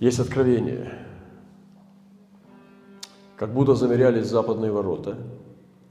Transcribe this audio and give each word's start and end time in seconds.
Есть 0.00 0.20
откровение. 0.20 0.92
Как 3.36 3.52
будто 3.52 3.74
замерялись 3.74 4.26
западные 4.26 4.70
ворота, 4.70 5.16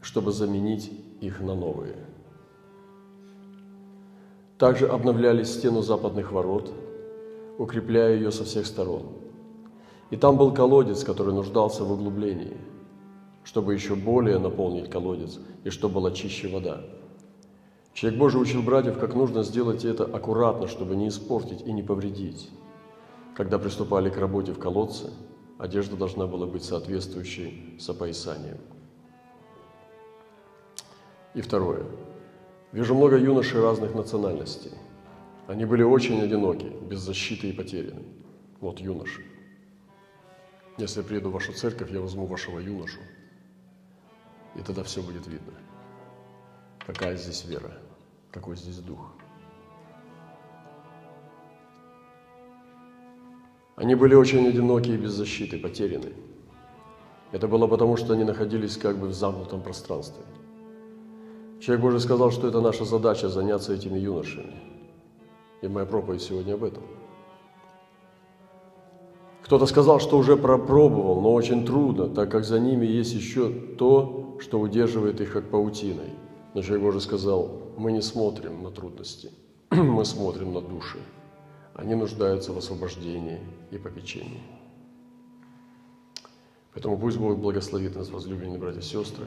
чтобы 0.02 0.32
заменить 0.32 0.92
их 1.20 1.42
на 1.42 1.56
новые. 1.56 1.98
Также 4.58 4.88
обновляли 4.88 5.44
стену 5.44 5.82
западных 5.82 6.32
ворот, 6.32 6.72
укрепляя 7.58 8.16
ее 8.16 8.32
со 8.32 8.46
всех 8.46 8.66
сторон. 8.66 9.08
И 10.10 10.16
там 10.16 10.38
был 10.38 10.54
колодец, 10.54 11.04
который 11.04 11.34
нуждался 11.34 11.84
в 11.84 11.92
углублении, 11.92 12.56
чтобы 13.44 13.74
еще 13.74 13.96
более 13.96 14.40
наполнить 14.40 14.90
колодец 14.90 15.38
и 15.66 15.70
чтобы 15.70 15.96
была 15.96 16.12
чище 16.12 16.48
вода. 16.48 16.82
Человек 17.94 18.20
Божий 18.20 18.42
учил 18.42 18.62
братьев, 18.62 19.00
как 19.00 19.16
нужно 19.16 19.44
сделать 19.44 19.84
это 19.84 20.06
аккуратно, 20.06 20.68
чтобы 20.68 20.96
не 20.96 21.10
испортить 21.10 21.62
и 21.66 21.74
не 21.74 21.84
повредить. 21.84 22.50
Когда 23.38 23.60
приступали 23.60 24.10
к 24.10 24.18
работе 24.18 24.52
в 24.52 24.58
колодце, 24.58 25.14
одежда 25.60 25.96
должна 25.96 26.26
была 26.26 26.48
быть 26.48 26.64
соответствующей 26.64 27.78
с 27.80 27.88
опоясанием. 27.88 28.58
И 31.36 31.42
второе. 31.42 31.86
Вижу 32.72 32.96
много 32.96 33.16
юношей 33.16 33.62
разных 33.62 33.94
национальностей. 33.94 34.72
Они 35.46 35.66
были 35.66 35.84
очень 35.84 36.20
одиноки, 36.20 36.66
без 36.90 36.98
защиты 37.02 37.52
и 37.52 37.54
потеряны. 37.54 38.08
Вот 38.60 38.80
юноши. 38.80 39.24
Если 40.80 41.02
я 41.02 41.06
приеду 41.06 41.30
в 41.30 41.34
вашу 41.34 41.54
церковь, 41.54 41.92
я 41.92 42.02
возьму 42.02 42.26
вашего 42.26 42.58
юношу, 42.58 43.02
и 44.56 44.64
тогда 44.64 44.82
все 44.82 45.04
будет 45.04 45.28
видно. 45.28 45.54
Какая 46.88 47.16
здесь 47.16 47.46
вера, 47.46 47.78
какой 48.32 48.56
здесь 48.56 48.80
дух. 48.80 49.14
Они 53.78 53.96
были 53.96 54.16
очень 54.16 54.46
одиноки 54.46 54.90
и 54.90 54.98
без 54.98 55.12
защиты, 55.12 55.58
потеряны. 55.58 56.12
Это 57.32 57.48
было 57.48 57.68
потому, 57.68 57.96
что 57.96 58.14
они 58.14 58.26
находились 58.26 58.76
как 58.76 58.98
бы 58.98 59.08
в 59.08 59.14
замкнутом 59.14 59.62
пространстве– 59.62 60.24
Человек 61.60 61.84
Божий 61.84 62.00
сказал, 62.00 62.32
что 62.32 62.48
это 62.48 62.62
наша 62.62 62.86
задача 62.86 63.30
заняться 63.30 63.74
этими 63.74 63.98
юношами. 63.98 64.54
И 65.62 65.68
моя 65.68 65.86
проповедь 65.86 66.22
сегодня 66.22 66.54
об 66.54 66.64
этом. 66.64 66.84
Кто-то 69.44 69.66
сказал, 69.66 70.00
что 70.00 70.18
уже 70.18 70.36
пропробовал, 70.36 71.22
но 71.22 71.34
очень 71.34 71.66
трудно, 71.66 72.10
так 72.10 72.30
как 72.30 72.44
за 72.44 72.60
ними 72.60 72.86
есть 72.86 73.14
еще 73.14 73.50
то, 73.50 74.38
что 74.40 74.60
удерживает 74.60 75.20
их 75.20 75.34
как 75.34 75.50
паутиной. 75.50 76.14
Но 76.54 76.62
человек 76.62 76.84
Божий 76.84 77.02
сказал, 77.02 77.50
мы 77.78 77.92
не 77.92 78.02
смотрим 78.02 78.62
на 78.62 78.70
трудности, 78.70 79.32
мы 79.72 80.06
смотрим 80.06 80.54
на 80.54 80.62
души. 80.62 81.00
Они 81.78 81.94
нуждаются 81.94 82.54
в 82.54 82.58
освобождении 82.58 83.40
и 83.70 83.78
попечении. 83.78 84.42
Поэтому 86.74 86.98
пусть 86.98 87.18
Бог 87.18 87.38
благословит 87.38 87.96
нас, 87.96 88.10
возлюбленные 88.10 88.58
братья 88.58 88.80
и 88.80 88.84
сестры. 88.84 89.26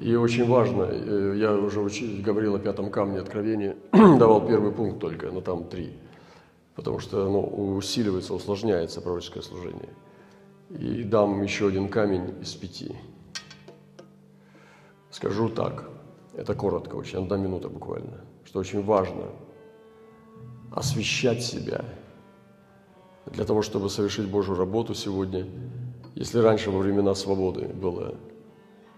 И 0.00 0.14
очень 0.16 0.46
важно, 0.46 0.88
э, 0.90 1.34
я 1.36 1.52
уже 1.52 1.80
говорил 2.20 2.56
о 2.56 2.58
пятом 2.58 2.90
камне 2.90 3.20
откровения, 3.20 3.76
давал 3.92 4.44
первый 4.46 4.72
пункт 4.72 4.98
только, 4.98 5.30
но 5.30 5.40
там 5.40 5.64
три, 5.64 5.92
потому 6.74 6.98
что 6.98 7.26
оно 7.26 7.40
усиливается, 7.40 8.34
усложняется 8.34 9.00
пророческое 9.00 9.42
служение. 9.42 9.90
И 10.70 11.04
дам 11.04 11.42
еще 11.42 11.68
один 11.68 11.88
камень 11.88 12.34
из 12.40 12.54
пяти. 12.54 12.96
Скажу 15.10 15.48
так, 15.48 15.88
это 16.34 16.54
коротко 16.54 16.96
очень, 16.96 17.18
одна 17.18 17.36
минута 17.36 17.68
буквально, 17.68 18.20
что 18.44 18.58
очень 18.58 18.82
важно 18.82 19.26
освещать 20.70 21.42
себя 21.42 21.84
для 23.26 23.44
того, 23.44 23.62
чтобы 23.62 23.90
совершить 23.90 24.28
Божью 24.28 24.54
работу 24.54 24.94
сегодня. 24.94 25.46
Если 26.14 26.38
раньше 26.38 26.70
во 26.70 26.78
времена 26.78 27.14
свободы 27.14 27.68
было 27.68 28.16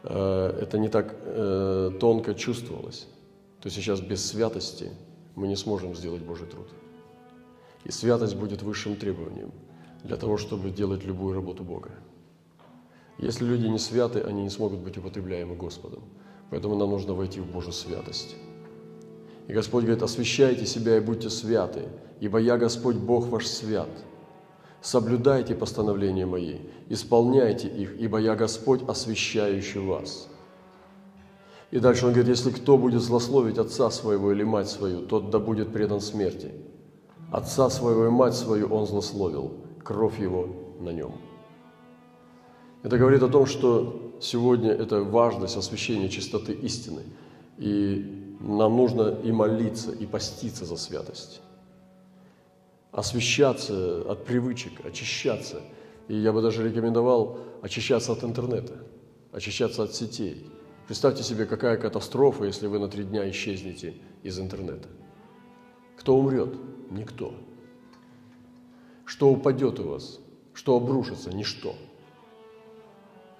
Э, 0.03 0.59
это 0.61 0.79
не 0.79 0.89
так 0.89 1.15
э, 1.21 1.91
тонко 2.01 2.35
чувствовалось, 2.35 3.07
то 3.61 3.71
сейчас 3.71 4.01
без 4.01 4.25
святости 4.25 4.91
мы 5.37 5.47
не 5.47 5.57
сможем 5.57 5.95
сделать 5.95 6.23
Божий 6.23 6.47
труд. 6.47 6.69
И 7.85 7.91
святость 7.91 8.37
будет 8.37 8.63
высшим 8.63 8.97
требованием 8.97 9.53
для 10.05 10.17
того, 10.17 10.37
чтобы 10.37 10.71
делать 10.71 11.05
любую 11.05 11.35
работу 11.35 11.65
Бога. 11.65 11.91
Если 13.19 13.45
люди 13.45 13.67
не 13.67 13.79
святы, 13.79 14.21
они 14.21 14.43
не 14.43 14.51
смогут 14.51 14.81
быть 14.81 14.99
употребляемы 14.99 15.55
Господом. 15.55 16.03
Поэтому 16.51 16.75
нам 16.75 16.91
нужно 16.91 17.15
войти 17.15 17.41
в 17.41 17.47
Божью 17.47 17.73
святость. 17.73 18.37
И 19.49 19.53
Господь 19.53 19.85
говорит, 19.85 20.03
освящайте 20.03 20.67
себя 20.67 20.97
и 20.97 21.01
будьте 21.01 21.31
святы, 21.31 21.89
ибо 22.21 22.39
я 22.39 22.57
Господь 22.57 22.97
Бог 22.97 23.29
ваш 23.29 23.47
свят– 23.47 23.89
соблюдайте 24.83 25.55
постановления 25.55 26.27
мои, 26.27 26.59
исполняйте 26.89 27.69
их, 27.69 27.99
ибо 27.99 28.19
я 28.19 28.35
Господь, 28.35 28.83
освящающий 28.87 29.81
вас». 29.81 30.29
И 31.71 31.79
дальше 31.79 32.05
он 32.05 32.13
говорит, 32.13 32.29
если 32.29 32.51
кто 32.51 32.77
будет 32.77 33.01
злословить 33.01 33.57
отца 33.57 33.91
своего 33.91 34.31
или 34.33 34.43
мать 34.43 34.69
свою, 34.69 35.07
тот 35.07 35.31
да 35.31 35.39
будет 35.39 35.73
предан 35.73 36.03
смерти. 36.03 36.53
Отца 37.31 37.71
своего 37.71 38.07
и 38.07 38.11
мать 38.11 38.35
свою 38.35 38.67
он 38.67 38.87
злословил, 38.87 39.55
кровь 39.83 40.21
его 40.21 40.49
на 40.81 40.91
нем. 40.91 41.15
Это 42.83 42.99
говорит 42.99 43.23
о 43.23 43.29
том, 43.29 43.47
что 43.47 44.19
сегодня 44.21 44.71
это 44.71 45.03
важность 45.03 45.57
освящения 45.57 46.11
чистоты 46.11 46.53
истины. 46.53 47.05
И 47.57 48.22
нам 48.43 48.77
нужно 48.77 49.17
и 49.23 49.33
молиться, 49.33 49.93
и 49.93 50.07
поститься 50.07 50.65
за 50.65 50.77
святость 50.77 51.41
освещаться 52.93 54.03
от 54.03 54.25
привычек, 54.25 54.85
очищаться. 54.85 55.63
И 56.09 56.15
я 56.15 56.33
бы 56.33 56.43
даже 56.43 56.63
рекомендовал 56.63 57.39
очищаться 57.63 58.13
от 58.13 58.23
интернета, 58.23 58.75
очищаться 59.33 59.83
от 59.83 59.95
сетей. 59.95 60.47
Представьте 60.87 61.23
себе, 61.23 61.47
какая 61.47 61.79
катастрофа, 61.79 62.45
если 62.45 62.67
вы 62.67 62.79
на 62.79 62.89
три 62.89 63.05
дня 63.05 63.29
исчезнете 63.31 63.95
из 64.23 64.39
интернета. 64.39 64.89
Кто 65.97 66.17
умрет? 66.17 66.55
Никто. 66.91 67.35
Что 69.07 69.31
упадет 69.31 69.81
у 69.81 69.89
вас? 69.89 70.21
Что 70.53 70.77
обрушится? 70.77 71.31
Ничто. 71.31 71.75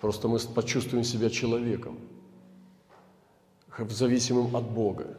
Просто 0.01 0.29
мы 0.29 0.39
почувствуем 0.39 1.05
себя 1.05 1.29
человеком, 1.29 1.99
зависимым 3.91 4.55
от 4.57 4.71
Бога. 4.71 5.17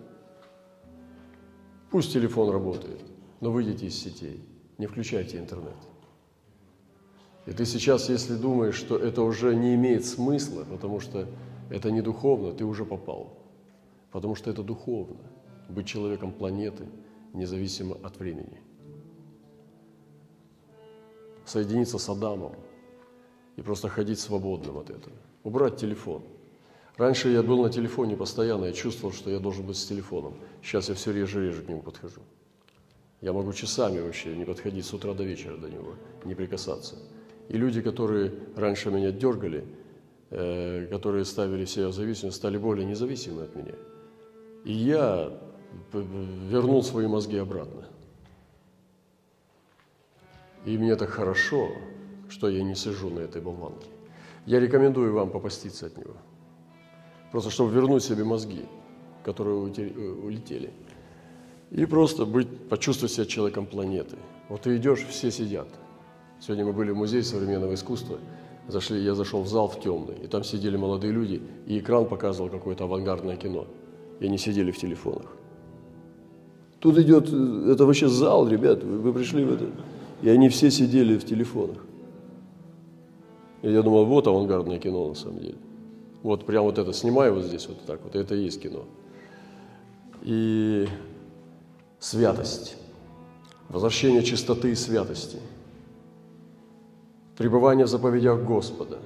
Пусть 1.92 2.14
телефон 2.14 2.50
работает– 2.52 3.02
но 3.44 3.52
выйдите 3.52 3.88
из 3.88 4.02
сетей, 4.02 4.42
не 4.78 4.88
включайте 4.88 5.38
интернет. 5.38 5.76
И 7.46 7.52
ты 7.52 7.66
сейчас, 7.66 8.08
если 8.08 8.36
думаешь, 8.36 8.76
что 8.76 8.98
это 8.98 9.22
уже 9.22 9.54
не 9.54 9.76
имеет 9.76 10.06
смысла, 10.06 10.64
потому 10.64 11.02
что 11.02 11.28
это 11.70 11.92
не 11.92 12.02
духовно, 12.02 12.54
ты 12.54 12.64
уже 12.64 12.86
попал. 12.86 13.38
Потому 14.14 14.36
что 14.36 14.50
это 14.50 14.64
духовно. 14.64 15.18
Быть 15.68 15.86
человеком 15.86 16.32
планеты, 16.32 16.88
независимо 17.34 17.98
от 18.02 18.18
времени. 18.18 18.62
Соединиться 21.44 21.98
с 21.98 22.08
Адамом 22.08 22.54
и 23.58 23.62
просто 23.62 23.90
ходить 23.90 24.22
свободным 24.22 24.78
от 24.78 24.90
этого. 24.90 25.18
Убрать 25.44 25.76
телефон. 25.76 26.24
Раньше 26.98 27.30
я 27.30 27.42
был 27.42 27.64
на 27.64 27.70
телефоне 27.70 28.16
постоянно, 28.16 28.66
я 28.66 28.72
чувствовал, 28.72 29.14
что 29.14 29.32
я 29.32 29.40
должен 29.40 29.66
быть 29.66 29.78
с 29.78 29.86
телефоном. 29.86 30.36
Сейчас 30.62 30.90
я 30.90 30.96
все 30.96 31.12
реже 31.12 31.44
и 31.44 31.48
реже 31.48 31.64
к 31.64 31.70
нему 31.70 31.82
подхожу. 31.82 32.22
Я 33.22 33.34
могу 33.34 33.52
часами 33.54 34.00
вообще 34.00 34.36
не 34.36 34.46
подходить 34.46 34.86
с 34.86 34.94
утра 34.94 35.14
до 35.14 35.24
вечера 35.24 35.58
до 35.58 35.70
него, 35.70 35.96
не 36.24 36.36
прикасаться. 36.36 36.96
И 37.50 37.58
люди, 37.58 37.82
которые 37.82 38.34
раньше 38.56 38.92
меня 38.92 39.12
дергали, 39.12 39.66
э, 40.30 40.88
которые 40.88 41.26
ставили 41.26 41.66
себя 41.66 41.88
в 41.88 41.94
зависимость, 41.94 42.38
стали 42.38 42.58
более 42.58 42.86
независимы 42.86 43.44
от 43.44 43.56
меня. 43.56 43.74
И 44.66 44.74
я 44.74 45.32
вернул 45.94 46.84
свои 46.84 47.08
мозги 47.08 47.38
обратно. 47.38 47.86
И 50.66 50.78
мне 50.78 50.96
так 50.96 51.10
хорошо, 51.10 51.72
что 52.30 52.50
я 52.50 52.64
не 52.64 52.76
сижу 52.76 53.10
на 53.10 53.20
этой 53.20 53.42
болванке. 53.42 53.88
Я 54.46 54.60
рекомендую 54.60 55.14
вам 55.14 55.32
попаститься 55.32 55.88
от 55.88 55.98
него. 55.98 56.16
Просто 57.34 57.50
чтобы 57.50 57.72
вернуть 57.72 58.04
себе 58.04 58.24
мозги, 58.24 58.62
которые 59.24 59.58
улетели. 59.58 60.70
И 61.72 61.84
просто 61.88 62.26
быть, 62.26 62.48
почувствовать 62.70 63.12
себя 63.12 63.26
человеком 63.26 63.66
планеты. 63.66 64.18
Вот 64.50 64.62
ты 64.62 64.78
идешь, 64.78 65.04
все 65.10 65.32
сидят. 65.32 65.68
Сегодня 66.40 66.64
мы 66.64 66.74
были 66.74 66.92
в 66.92 66.96
музее 66.96 67.24
современного 67.24 67.74
искусства. 67.74 68.20
Зашли, 68.68 69.02
я 69.02 69.16
зашел 69.16 69.42
в 69.42 69.48
зал 69.48 69.68
в 69.68 69.82
темный, 69.82 70.16
и 70.24 70.28
там 70.28 70.44
сидели 70.44 70.78
молодые 70.78 71.12
люди, 71.12 71.42
и 71.66 71.80
экран 71.80 72.06
показывал 72.06 72.52
какое-то 72.52 72.84
авангардное 72.84 73.36
кино. 73.36 73.66
И 74.20 74.28
они 74.28 74.38
сидели 74.38 74.70
в 74.70 74.78
телефонах. 74.78 75.36
Тут 76.80 77.00
идет, 77.00 77.30
это 77.30 77.88
вообще 77.88 78.10
зал, 78.10 78.48
ребят, 78.48 78.84
вы, 78.84 79.00
вы 79.00 79.12
пришли 79.12 79.44
в 79.44 79.54
это. 79.54 79.66
И 80.22 80.30
они 80.30 80.50
все 80.50 80.70
сидели 80.70 81.18
в 81.18 81.26
телефонах. 81.26 81.84
И 83.64 83.72
я 83.72 83.82
думал, 83.82 84.06
вот 84.06 84.28
авангардное 84.28 84.78
кино 84.78 85.10
на 85.10 85.16
самом 85.16 85.40
деле. 85.40 85.58
Вот 86.24 86.46
прям 86.46 86.64
вот 86.64 86.78
это 86.78 86.94
снимаю 86.94 87.36
вот 87.36 87.44
здесь 87.44 87.68
вот 87.68 87.86
так 87.86 88.02
вот, 88.02 88.16
это 88.16 88.34
и 88.34 88.46
есть 88.46 88.62
кино. 88.62 88.86
И 90.22 90.88
святость. 92.00 92.78
возвращение 93.68 94.24
чистоты 94.24 94.72
и 94.72 94.76
святости, 94.76 95.40
пребывание 97.38 97.86
в 97.86 97.90
заповедях 97.90 98.42
Господа 98.44 99.00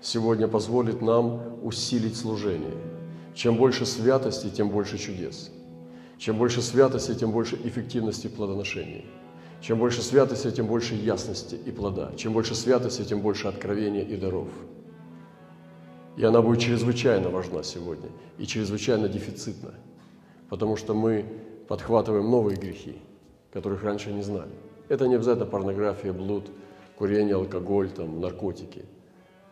сегодня 0.00 0.48
позволит 0.48 1.02
нам 1.02 1.42
усилить 1.62 2.16
служение. 2.16 2.76
Чем 3.34 3.56
больше 3.56 3.84
святости, 3.84 4.48
тем 4.48 4.70
больше 4.70 4.96
чудес. 4.98 5.50
Чем 6.18 6.38
больше 6.38 6.62
святости, 6.62 7.14
тем 7.14 7.32
больше 7.32 7.56
эффективности 7.56 8.28
в 8.28 8.34
плодоношении. 8.34 9.04
Чем 9.60 9.78
больше 9.78 10.02
святости, 10.02 10.50
тем 10.50 10.66
больше 10.66 10.94
ясности 10.94 11.56
и 11.56 11.70
плода. 11.70 12.12
Чем 12.16 12.32
больше 12.32 12.54
святости, 12.54 13.04
тем 13.04 13.20
больше 13.20 13.48
откровения 13.48 14.02
и 14.02 14.16
даров. 14.16 14.48
И 16.16 16.24
она 16.24 16.42
будет 16.42 16.60
чрезвычайно 16.60 17.30
важна 17.30 17.62
сегодня 17.62 18.10
и 18.38 18.46
чрезвычайно 18.46 19.08
дефицитна, 19.08 19.74
потому 20.48 20.76
что 20.76 20.94
мы 20.94 21.24
подхватываем 21.68 22.30
новые 22.30 22.56
грехи, 22.58 22.98
которых 23.52 23.82
раньше 23.82 24.12
не 24.12 24.22
знали. 24.22 24.52
Это 24.88 25.08
не 25.08 25.14
обязательно 25.14 25.46
порнография, 25.46 26.12
блуд, 26.12 26.50
курение, 26.96 27.34
алкоголь, 27.34 27.90
там, 27.90 28.20
наркотики. 28.20 28.84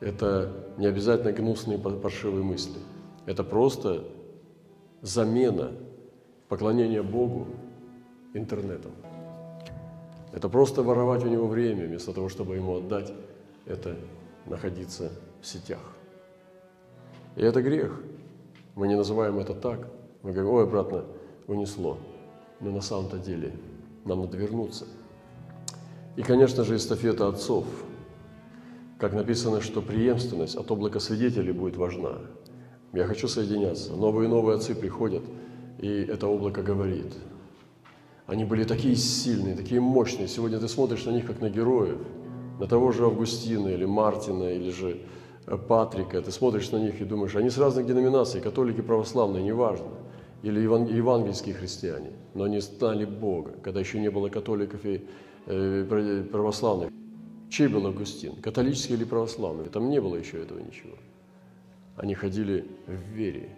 Это 0.01 0.53
не 0.77 0.87
обязательно 0.87 1.33
гнусные 1.33 1.79
паршивые 1.79 2.45
мысли. 2.45 2.79
Это 3.27 3.43
просто 3.45 4.05
замена 5.03 5.73
поклонения 6.49 7.03
Богу 7.03 7.47
интернетом. 8.35 8.93
Это 10.33 10.49
просто 10.49 10.83
воровать 10.83 11.25
у 11.25 11.29
него 11.29 11.47
время, 11.47 11.87
вместо 11.87 12.13
того, 12.13 12.29
чтобы 12.29 12.57
ему 12.57 12.77
отдать 12.77 13.13
это 13.67 13.97
находиться 14.47 15.11
в 15.41 15.47
сетях. 15.47 15.81
И 17.41 17.43
это 17.43 17.63
грех. 17.63 17.99
Мы 18.75 18.87
не 18.87 18.97
называем 18.97 19.39
это 19.39 19.55
так. 19.55 19.89
Мы 20.23 20.33
говорим, 20.33 20.53
ой, 20.53 20.65
обратно 20.65 21.07
унесло. 21.47 21.97
Но 22.61 22.71
на 22.71 22.83
самом-то 22.83 23.17
деле 23.17 23.55
нам 24.05 24.21
надо 24.21 24.37
вернуться. 24.37 24.85
И, 26.17 26.23
конечно 26.23 26.65
же, 26.65 26.77
эстафета 26.77 27.29
отцов. 27.29 27.65
Как 28.99 29.15
написано, 29.15 29.63
что 29.63 29.81
преемственность 29.81 30.55
от 30.55 30.71
облака 30.71 31.01
свидетелей 31.01 31.53
будет 31.53 31.79
важна. 31.79 32.19
Я 32.93 33.07
хочу 33.07 33.27
соединяться. 33.27 33.95
Новые 33.95 34.29
и 34.29 34.31
новые 34.31 34.59
отцы 34.59 34.75
приходят, 34.75 35.23
и 35.79 35.89
это 35.89 36.27
облако 36.27 36.63
говорит– 36.63 37.15
они 38.31 38.45
были 38.45 38.63
такие 38.63 38.95
сильные, 38.95 39.57
такие 39.57 39.81
мощные. 39.81 40.29
Сегодня 40.29 40.61
ты 40.61 40.69
смотришь 40.69 41.05
на 41.05 41.11
них, 41.11 41.27
как 41.27 41.41
на 41.41 41.51
героев, 41.51 41.99
на 42.61 42.69
того 42.69 42.93
же 42.93 43.05
Августина 43.05 43.67
или 43.67 43.85
Мартина, 43.85 44.53
или 44.53 44.71
же 44.71 45.01
Патрика. 45.57 46.23
Ты 46.23 46.31
смотришь 46.31 46.71
на 46.71 46.77
них 46.77 47.01
и 47.01 47.05
думаешь, 47.05 47.37
они 47.37 47.51
с 47.51 47.59
разных 47.59 47.87
деноминаций, 47.87 48.41
католики, 48.41 48.81
православные, 48.81 49.43
неважно, 49.43 49.89
или 50.43 50.61
евангельские 50.61 51.55
христиане, 51.55 52.11
но 52.35 52.45
они 52.45 52.61
знали 52.61 53.05
Бога, 53.05 53.53
когда 53.63 53.81
еще 53.81 54.01
не 54.01 54.11
было 54.11 54.29
католиков 54.29 54.85
и 54.85 55.05
э, 55.47 56.27
православных. 56.31 56.91
Чей 57.51 57.69
был 57.69 57.87
Августин? 57.87 58.37
Католический 58.37 58.95
или 58.95 59.05
православный? 59.05 59.69
Там 59.69 59.91
не 59.91 60.01
было 60.01 60.17
еще 60.17 60.41
этого 60.41 60.61
ничего. 60.61 60.95
Они 61.97 62.15
ходили 62.15 62.67
в 62.87 63.13
вере. 63.13 63.51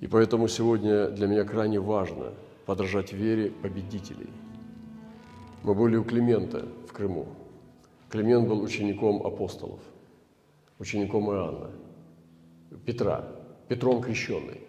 И 0.00 0.06
поэтому 0.06 0.48
сегодня 0.48 1.08
для 1.08 1.26
меня 1.26 1.44
крайне 1.44 1.80
важно– 1.80 2.32
подражать 2.66 3.12
вере 3.12 3.50
победителей. 3.50 4.30
Мы 5.62 5.74
были 5.74 5.96
у 5.96 6.04
Климента 6.04 6.66
в 6.88 6.92
Крыму. 6.92 7.26
Климент 8.08 8.48
был 8.48 8.60
учеником 8.62 9.26
апостолов, 9.26 9.80
учеником 10.82 11.30
Иоанна, 11.30 11.70
Петра, 12.84 13.24
Петром 13.68 14.02
крещенный. 14.02 14.60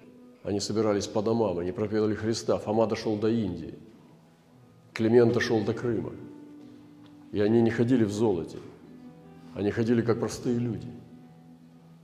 Они 0.43 0.59
собирались 0.59 1.07
по 1.07 1.21
домам, 1.21 1.59
они 1.59 1.71
проповедовали 1.71 2.15
Христа. 2.15 2.57
Фома 2.57 2.85
дошел 2.87 3.17
до 3.17 3.29
Индии, 3.29 3.73
Климент 4.93 5.33
дошел 5.33 5.63
до 5.63 5.73
Крыма. 5.73 6.13
И 7.31 7.39
они 7.41 7.61
не 7.61 7.71
ходили 7.71 8.03
в 8.03 8.11
золоте, 8.11 8.59
они 9.55 9.71
ходили 9.71 10.01
как 10.01 10.19
простые 10.19 10.59
люди 10.59 10.87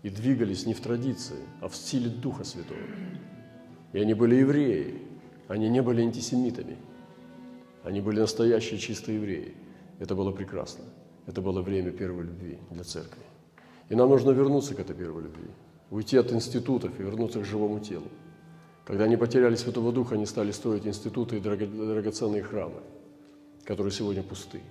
и 0.02 0.10
двигались 0.10 0.66
не 0.66 0.74
в 0.74 0.82
традиции, 0.82 1.40
а 1.62 1.68
в 1.68 1.76
стиле 1.76 2.10
Духа 2.10 2.44
Святого. 2.44 2.80
И 3.94 4.00
они 4.00 4.14
были 4.14 4.36
евреи, 4.36 5.02
они 5.48 5.70
не 5.70 5.82
были 5.82 6.02
антисемитами. 6.02 6.78
Они 7.84 8.02
были 8.02 8.20
настоящие 8.20 8.80
чистые 8.80 9.18
евреи. 9.18 9.56
Это 10.00 10.16
было 10.16 10.32
прекрасно. 10.32 10.86
Это 11.28 11.42
было 11.42 11.62
время 11.62 11.92
первой 11.92 12.24
любви 12.24 12.60
для 12.72 12.84
церкви. 12.84 13.29
И 13.90 13.96
нам 13.96 14.10
нужно 14.10 14.32
вернуться 14.32 14.76
к 14.76 14.80
этой 14.80 14.96
первой 14.96 15.24
любви. 15.24 15.50
Уйти 15.90 16.18
от 16.18 16.32
институтов 16.32 17.00
и 17.00 17.04
вернуться 17.04 17.42
к 17.42 17.46
живому 17.46 17.80
телу. 17.80 18.08
Когда 18.86 19.04
они 19.04 19.18
потеряли 19.18 19.56
Святого 19.56 19.92
Духа, 19.92 20.16
они 20.16 20.26
стали 20.26 20.52
строить 20.52 20.86
институты 20.86 21.38
и 21.38 21.40
драгоценные 21.40 22.44
храмы, 22.44 22.82
которые 23.64 23.92
сегодня 23.92 24.24
пусты. 24.24 24.62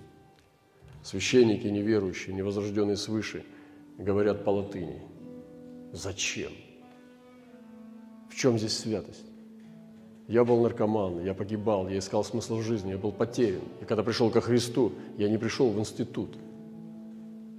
Священники, 1.03 1.67
неверующие, 1.67 2.35
невозрожденные 2.35 2.97
свыше, 2.97 3.45
говорят 3.97 4.45
по 4.45 4.51
латыни. 4.51 5.03
Зачем? 5.93 6.53
В 8.31 8.35
чем 8.35 8.59
здесь 8.59 8.77
святость? 8.77 9.25
Я 10.29 10.45
был 10.45 10.61
наркоман, 10.61 11.25
я 11.25 11.33
погибал, 11.35 11.89
я 11.89 11.99
искал 11.99 12.23
смысл 12.23 12.61
жизни, 12.61 12.91
я 12.91 12.99
был 12.99 13.13
потерян. 13.13 13.63
И 13.81 13.85
когда 13.85 14.03
пришел 14.03 14.31
ко 14.31 14.41
Христу, 14.41 14.93
я 15.17 15.29
не 15.29 15.39
пришел 15.39 15.71
в 15.71 15.79
институт. 15.79 16.37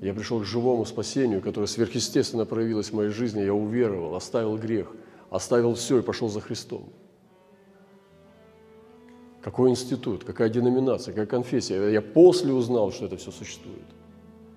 Я 0.02 0.14
пришел 0.14 0.40
к 0.40 0.46
живому 0.46 0.86
спасению, 0.86 1.42
которое 1.42 1.68
сверхъестественно 1.68 2.46
проявилось 2.46 2.90
в 2.90 2.94
моей 2.94 3.10
жизни. 3.10 3.42
Я 3.42 3.54
уверовал, 3.54 4.16
оставил 4.16 4.58
грех, 4.58 4.92
оставил 5.30 5.74
все 5.74 6.00
и 6.00 6.02
пошел 6.02 6.30
за 6.30 6.40
Христом. 6.40 6.90
Какой 9.42 9.70
институт, 9.70 10.24
какая 10.24 10.50
деноминация, 10.50 11.14
какая 11.14 11.26
конфессия. 11.26 11.90
Я 11.90 12.02
после 12.02 12.54
узнал, 12.54 12.92
что 12.92 13.06
это 13.06 13.18
все 13.18 13.32
существует. 13.32 13.86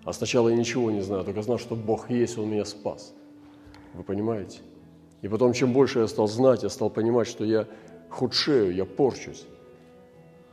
А 0.04 0.12
сначала 0.12 0.48
я 0.48 0.56
ничего 0.56 0.90
не 0.90 1.00
знал, 1.00 1.24
только 1.24 1.42
знал, 1.42 1.58
что 1.58 1.76
Бог 1.76 2.10
есть, 2.10 2.38
Он 2.38 2.48
меня 2.48 2.64
спас. 2.64 3.14
Вы 3.94 4.02
понимаете? 4.02 4.60
И 5.22 5.28
потом, 5.28 5.52
чем 5.52 5.72
больше 5.72 6.00
я 6.00 6.08
стал 6.08 6.26
знать, 6.26 6.62
я 6.62 6.68
стал 6.68 6.90
понимать, 6.90 7.28
что 7.28 7.44
я 7.44 7.68
худшею, 8.10 8.74
я 8.74 8.84
порчусь. 8.84 9.44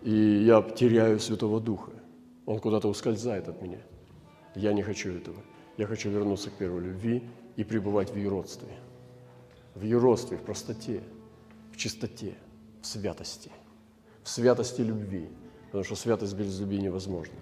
И 0.04 0.44
я 0.46 0.62
теряю 0.62 1.20
Святого 1.20 1.60
Духа. 1.60 1.92
Он 2.46 2.60
куда-то 2.60 2.88
ускользает 2.88 3.48
от 3.48 3.62
меня. 3.62 3.80
Я 4.56 4.74
не 4.74 4.82
хочу 4.82 5.12
этого. 5.12 5.38
Я 5.78 5.88
хочу 5.88 6.10
вернуться 6.10 6.50
к 6.50 6.54
первой 6.54 6.82
любви 6.82 7.24
и 7.56 7.64
пребывать 7.64 8.12
в 8.12 8.16
ее 8.16 8.30
родстве. 8.30 8.70
В 9.76 9.84
ее 9.84 9.98
родстве, 9.98 10.38
в 10.38 10.42
простоте, 10.42 11.04
в 11.72 11.78
чистоте, 11.78 12.36
в 12.82 12.88
святости. 12.88 13.52
В 14.24 14.30
святости 14.30 14.82
любви. 14.82 15.30
Потому 15.68 15.84
что 15.84 15.96
святость 15.96 16.36
без 16.36 16.60
любви 16.60 16.80
невозможна. 16.80 17.36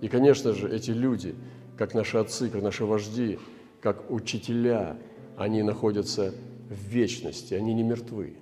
И, 0.00 0.08
конечно 0.08 0.52
же, 0.52 0.70
эти 0.74 0.90
люди, 0.90 1.34
как 1.76 1.94
наши 1.94 2.16
отцы, 2.16 2.48
как 2.48 2.62
наши 2.62 2.84
вожди, 2.84 3.38
как 3.80 4.10
учителя, 4.10 4.96
они 5.36 5.62
находятся 5.62 6.32
в 6.68 6.74
вечности, 6.88 7.54
они 7.54 7.74
не 7.74 7.82
мертвы 7.82 8.36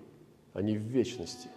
они 0.53 0.77
в 0.77 0.83
вечности. 0.83 1.49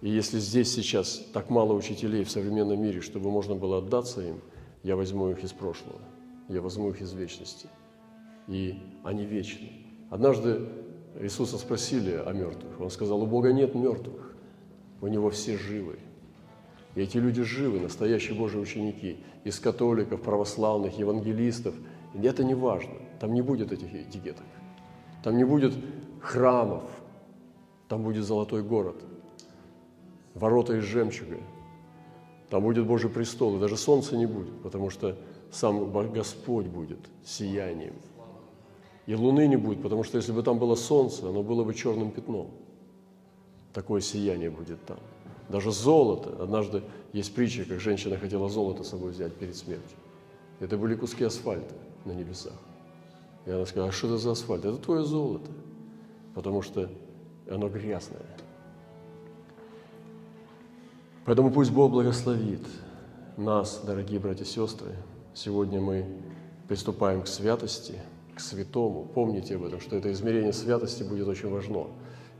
И 0.00 0.08
если 0.08 0.38
здесь 0.38 0.72
сейчас 0.72 1.26
так 1.32 1.50
мало 1.50 1.72
учителей 1.72 2.24
в 2.24 2.30
современном 2.30 2.80
мире, 2.80 3.00
чтобы 3.00 3.30
можно 3.30 3.54
было 3.54 3.78
отдаться 3.78 4.20
им, 4.20 4.40
я 4.82 4.96
возьму 4.96 5.30
их 5.30 5.42
из 5.44 5.52
прошлого, 5.52 6.00
я 6.48 6.60
возьму 6.60 6.90
их 6.90 7.00
из 7.00 7.12
вечности. 7.12 7.68
И 8.46 8.80
они 9.04 9.24
вечны. 9.24 9.70
Однажды 10.10 10.68
Иисуса 11.20 11.58
спросили 11.58 12.12
о 12.12 12.32
мертвых. 12.32 12.80
Он 12.80 12.90
сказал, 12.90 13.22
у 13.22 13.26
Бога 13.26 13.52
нет 13.52 13.74
мертвых, 13.74 14.34
у 15.00 15.06
Него 15.08 15.30
все 15.30 15.58
живы. 15.58 15.98
И 16.94 17.00
эти 17.00 17.18
люди 17.18 17.42
живы, 17.42 17.80
настоящие 17.80 18.36
Божьи 18.36 18.58
ученики, 18.58 19.18
из 19.44 19.60
католиков, 19.60 20.22
православных, 20.22 20.98
евангелистов. 20.98 21.74
И 22.14 22.26
это 22.26 22.42
не 22.42 22.54
важно. 22.54 22.94
Там 23.20 23.34
не 23.34 23.42
будет 23.42 23.72
этих 23.72 23.94
этикеток. 23.94 24.46
Там 25.22 25.36
не 25.36 25.44
будет 25.44 25.74
храмов, 26.20 26.84
там 27.88 28.02
будет 28.02 28.24
золотой 28.24 28.62
город, 28.62 28.96
ворота 30.34 30.76
из 30.76 30.84
жемчуга. 30.84 31.38
Там 32.50 32.62
будет 32.62 32.86
Божий 32.86 33.10
престол, 33.10 33.56
и 33.56 33.60
даже 33.60 33.76
солнца 33.76 34.16
не 34.16 34.26
будет, 34.26 34.62
потому 34.62 34.90
что 34.90 35.16
сам 35.52 35.92
Господь 36.12 36.66
будет 36.66 37.00
сиянием. 37.24 37.94
И 39.06 39.14
луны 39.14 39.46
не 39.46 39.56
будет, 39.56 39.82
потому 39.82 40.04
что 40.04 40.18
если 40.18 40.32
бы 40.32 40.42
там 40.42 40.58
было 40.58 40.74
солнце, 40.74 41.28
оно 41.28 41.42
было 41.42 41.64
бы 41.64 41.74
черным 41.74 42.10
пятном. 42.10 42.50
Такое 43.72 44.00
сияние 44.00 44.50
будет 44.50 44.84
там. 44.84 44.98
Даже 45.48 45.72
золото. 45.72 46.42
Однажды 46.42 46.82
есть 47.12 47.34
притча, 47.34 47.64
как 47.64 47.80
женщина 47.80 48.18
хотела 48.18 48.48
золото 48.48 48.84
с 48.84 48.88
собой 48.88 49.12
взять 49.12 49.34
перед 49.34 49.56
смертью. 49.56 49.96
Это 50.60 50.76
были 50.76 50.94
куски 50.94 51.24
асфальта 51.24 51.74
на 52.04 52.12
небесах. 52.12 52.58
И 53.46 53.50
она 53.50 53.64
сказала, 53.64 53.88
а 53.88 53.92
что 53.92 54.08
это 54.08 54.18
за 54.18 54.32
асфальт? 54.32 54.64
Это 54.64 54.76
твое 54.76 55.04
золото. 55.04 55.50
Потому 56.34 56.60
что 56.60 56.90
оно 57.48 57.68
грязное. 57.68 58.26
Поэтому 61.28 61.50
пусть 61.50 61.70
Бог 61.72 61.92
благословит 61.92 62.62
нас, 63.36 63.82
дорогие 63.84 64.18
братья 64.18 64.44
и 64.44 64.46
сестры. 64.46 64.94
Сегодня 65.34 65.78
мы 65.78 66.06
приступаем 66.68 67.20
к 67.20 67.26
святости, 67.26 67.96
к 68.34 68.40
святому. 68.40 69.04
Помните 69.04 69.56
об 69.56 69.64
этом, 69.64 69.78
что 69.78 69.94
это 69.94 70.10
измерение 70.10 70.54
святости 70.54 71.02
будет 71.02 71.28
очень 71.28 71.50
важно. 71.50 71.88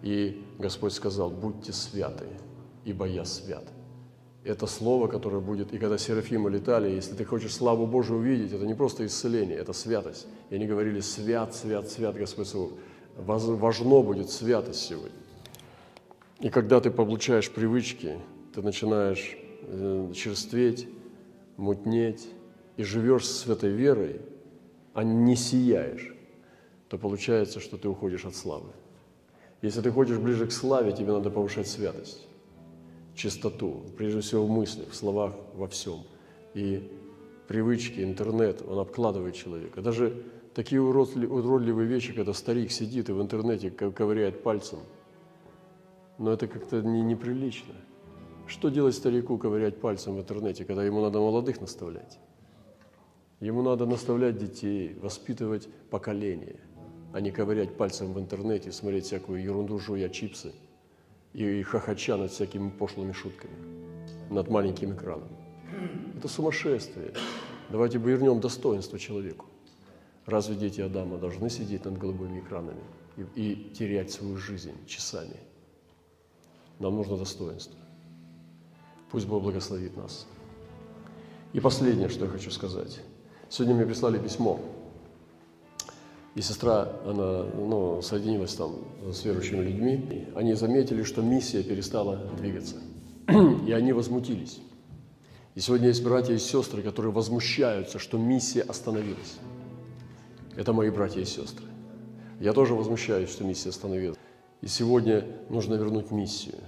И 0.01 0.43
Господь 0.59 0.95
сказал, 0.95 1.29
будьте 1.29 1.75
святы, 1.75 2.29
ибо 2.87 3.05
я 3.05 3.27
свят. 3.27 3.65
Это 4.43 4.67
слово, 4.67 5.07
которое 5.07 5.41
будет, 5.41 5.75
и 5.75 5.79
когда 5.79 5.99
Серафимы 5.99 6.49
летали, 6.49 6.89
если 6.89 7.15
ты 7.15 7.27
хочешь 7.27 7.55
славу 7.55 7.87
Божию 7.87 8.21
увидеть, 8.21 8.55
это 8.55 8.65
не 8.65 8.73
просто 8.73 9.05
исцеление, 9.05 9.59
это 9.59 9.75
святость. 9.75 10.27
И 10.49 10.55
они 10.55 10.67
говорили, 10.67 11.01
свят, 11.01 11.55
свят, 11.55 11.91
свят 11.91 12.17
Господь 12.17 12.49
Савов. 12.49 12.71
Важно 13.19 14.01
будет 14.01 14.31
святость 14.31 14.81
сегодня. 14.81 15.13
И 16.41 16.49
когда 16.49 16.81
ты 16.81 16.91
получаешь 16.91 17.51
привычки, 17.51 18.17
ты 18.55 18.63
начинаешь 18.63 19.37
э, 19.63 20.13
черстветь, 20.15 20.89
мутнеть 21.57 22.29
и 22.77 22.83
живешь 22.83 23.27
с 23.27 23.43
святой 23.43 23.71
верой, 23.71 24.21
а 24.95 25.05
не 25.05 25.37
сияешь, 25.37 26.15
то 26.89 26.99
получается, 26.99 27.61
что 27.61 27.77
ты 27.77 27.89
уходишь 27.89 28.25
от 28.25 28.35
славы. 28.35 28.71
Если 29.61 29.81
ты 29.81 29.91
хочешь 29.91 30.19
ближе 30.19 30.47
к 30.47 30.53
славе, 30.53 30.93
тебе 30.93 31.13
надо 31.13 31.31
повышать 31.31 31.67
святость, 31.67 32.27
чистоту, 33.15 33.83
прежде 33.97 34.21
всего 34.21 34.47
в 34.47 34.51
мыслях, 34.51 34.91
в 34.91 34.95
словах, 34.95 35.35
во 35.55 35.67
всем. 35.67 36.05
И 36.55 36.91
привычки, 37.49 38.01
интернет, 38.01 38.63
он 38.67 38.79
обкладывает 38.79 39.35
человека. 39.35 39.83
Даже 39.83 40.23
такие 40.55 40.81
уродливые 40.81 41.89
вещи, 41.89 42.13
когда 42.13 42.33
старик 42.33 42.71
сидит 42.71 43.09
и 43.09 43.13
в 43.13 43.21
интернете 43.21 43.71
ковыряет 43.71 44.43
пальцем, 44.43 44.79
но 46.19 46.33
это 46.33 46.47
как-то 46.47 46.83
не, 46.83 47.03
неприлично. 47.03 47.75
Что 48.49 48.71
делать 48.71 48.97
старику 48.97 49.39
ковырять 49.39 49.81
пальцем 49.81 50.17
в 50.17 50.21
интернете, 50.21 50.65
когда 50.65 50.83
ему 50.83 51.01
надо 51.01 51.21
молодых 51.21 51.61
наставлять? 51.61 52.19
Ему 53.39 53.63
надо 53.63 53.87
наставлять 53.87 54.37
детей, 54.37 54.99
воспитывать 55.01 55.69
поколение– 55.91 56.59
а 57.13 57.21
не 57.21 57.31
ковырять 57.31 57.77
пальцем 57.77 58.13
в 58.13 58.19
интернете, 58.19 58.73
смотреть 58.73 59.07
всякую 59.07 59.43
ерунду, 59.43 59.79
жуя 59.79 60.09
чипсы 60.09 60.53
и 61.33 61.63
хохоча 61.63 62.17
над 62.17 62.31
всякими 62.31 62.71
пошлыми 62.71 63.13
шутками, 63.13 63.55
над 64.31 64.49
маленьким 64.49 64.95
экраном. 64.95 65.29
Это 66.17 66.29
сумасшествие. 66.29 67.13
Давайте 67.71 67.99
вернем 67.99 68.41
достоинство 68.41 68.99
человеку. 68.99 69.47
Разве 70.27 70.57
дети 70.57 70.81
Адама 70.81 71.19
должны 71.19 71.49
сидеть 71.49 71.85
над 71.85 71.97
голубыми 71.97 72.41
экранами 72.41 72.83
и, 73.17 73.23
и 73.35 73.71
терять 73.73 74.11
свою 74.11 74.37
жизнь 74.37 74.75
часами? 74.87 75.37
Нам 76.79 76.97
нужно 76.97 77.17
достоинство. 77.17 77.79
Пусть 79.11 79.27
Бог 79.27 79.43
благословит 79.43 79.97
нас. 79.97 80.27
И 81.53 81.61
последнее, 81.61 82.09
что 82.09 82.27
я 82.27 82.31
хочу 82.31 82.51
сказать. 82.51 83.01
Сегодня 83.49 83.75
мне 83.75 83.87
прислали 83.87 84.19
письмо 84.19 84.61
и 86.39 86.41
сестра, 86.41 86.93
она 87.05 87.47
ну, 87.53 88.01
соединилась 88.01 88.55
там 88.55 88.77
с 89.13 89.25
верующими 89.25 89.65
людьми. 89.65 90.27
Они 90.37 90.55
заметили, 90.55 91.03
что 91.03 91.21
миссия 91.21 91.65
перестала 91.65 92.17
двигаться. 92.39 92.77
И 93.67 93.73
они 93.73 93.93
возмутились. 93.93 94.61
И 95.57 95.61
сегодня 95.61 95.89
есть 95.89 96.05
братья 96.05 96.35
и 96.35 96.39
сестры, 96.39 96.83
которые 96.83 97.11
возмущаются, 97.11 97.99
что 97.99 98.19
миссия 98.19 98.61
остановилась. 98.61 99.39
Это 100.55 100.73
мои 100.73 100.91
братья 100.91 101.21
и 101.21 101.25
сестры. 101.25 101.67
Я 102.39 102.53
тоже 102.53 102.77
возмущаюсь, 102.77 103.31
что 103.31 103.43
миссия 103.43 103.71
остановилась. 103.71 104.17
И 104.61 104.69
сегодня 104.69 105.27
нужно 105.49 105.75
вернуть 105.75 106.13
миссию. 106.13 106.59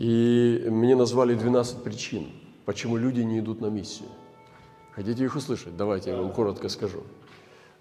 И 0.00 0.66
мне 0.70 0.96
назвали 0.96 1.34
12 1.34 1.82
причин, 1.82 2.28
почему 2.64 2.96
люди 2.96 3.20
не 3.20 3.38
идут 3.38 3.60
на 3.60 3.66
миссию. 3.66 4.08
Хотите 4.92 5.24
их 5.24 5.36
услышать? 5.36 5.76
Давайте 5.76 6.08
я 6.08 6.16
вам 6.16 6.32
коротко 6.32 6.70
скажу. 6.70 7.02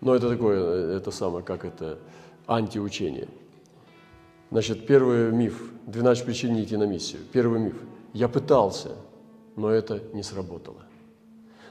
Но 0.02 0.14
это 0.14 0.28
такое, 0.28 0.98
это 0.98 1.12
самое, 1.12 1.46
как 1.46 1.64
это, 1.64 1.98
антиучение. 2.46 3.30
Значит, 4.52 4.86
первый 4.86 5.32
миф, 5.32 5.72
12 5.86 6.26
причин 6.26 6.56
не 6.56 6.64
идти 6.64 6.76
на 6.76 6.84
миссию. 6.84 7.22
Первый 7.32 7.62
миф. 7.62 7.76
Я 8.12 8.28
пытался, 8.28 8.98
но 9.56 9.70
это 9.70 10.04
не 10.12 10.22
сработало. 10.22 10.84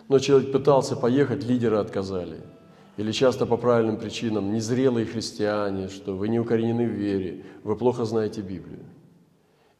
Но 0.09 0.19
человек 0.19 0.51
пытался 0.51 0.97
поехать, 0.97 1.45
лидеры 1.45 1.77
отказали. 1.77 2.41
Или 2.97 3.13
часто 3.13 3.45
по 3.45 3.59
правильным 3.59 3.99
причинам, 3.99 4.55
незрелые 4.55 5.05
христиане, 5.05 5.89
что 5.89 6.17
вы 6.17 6.29
не 6.29 6.41
укоренены 6.41 6.87
в 6.87 6.93
вере, 6.93 7.45
вы 7.65 7.77
плохо 7.77 8.07
знаете 8.07 8.41
Библию. 8.41 8.87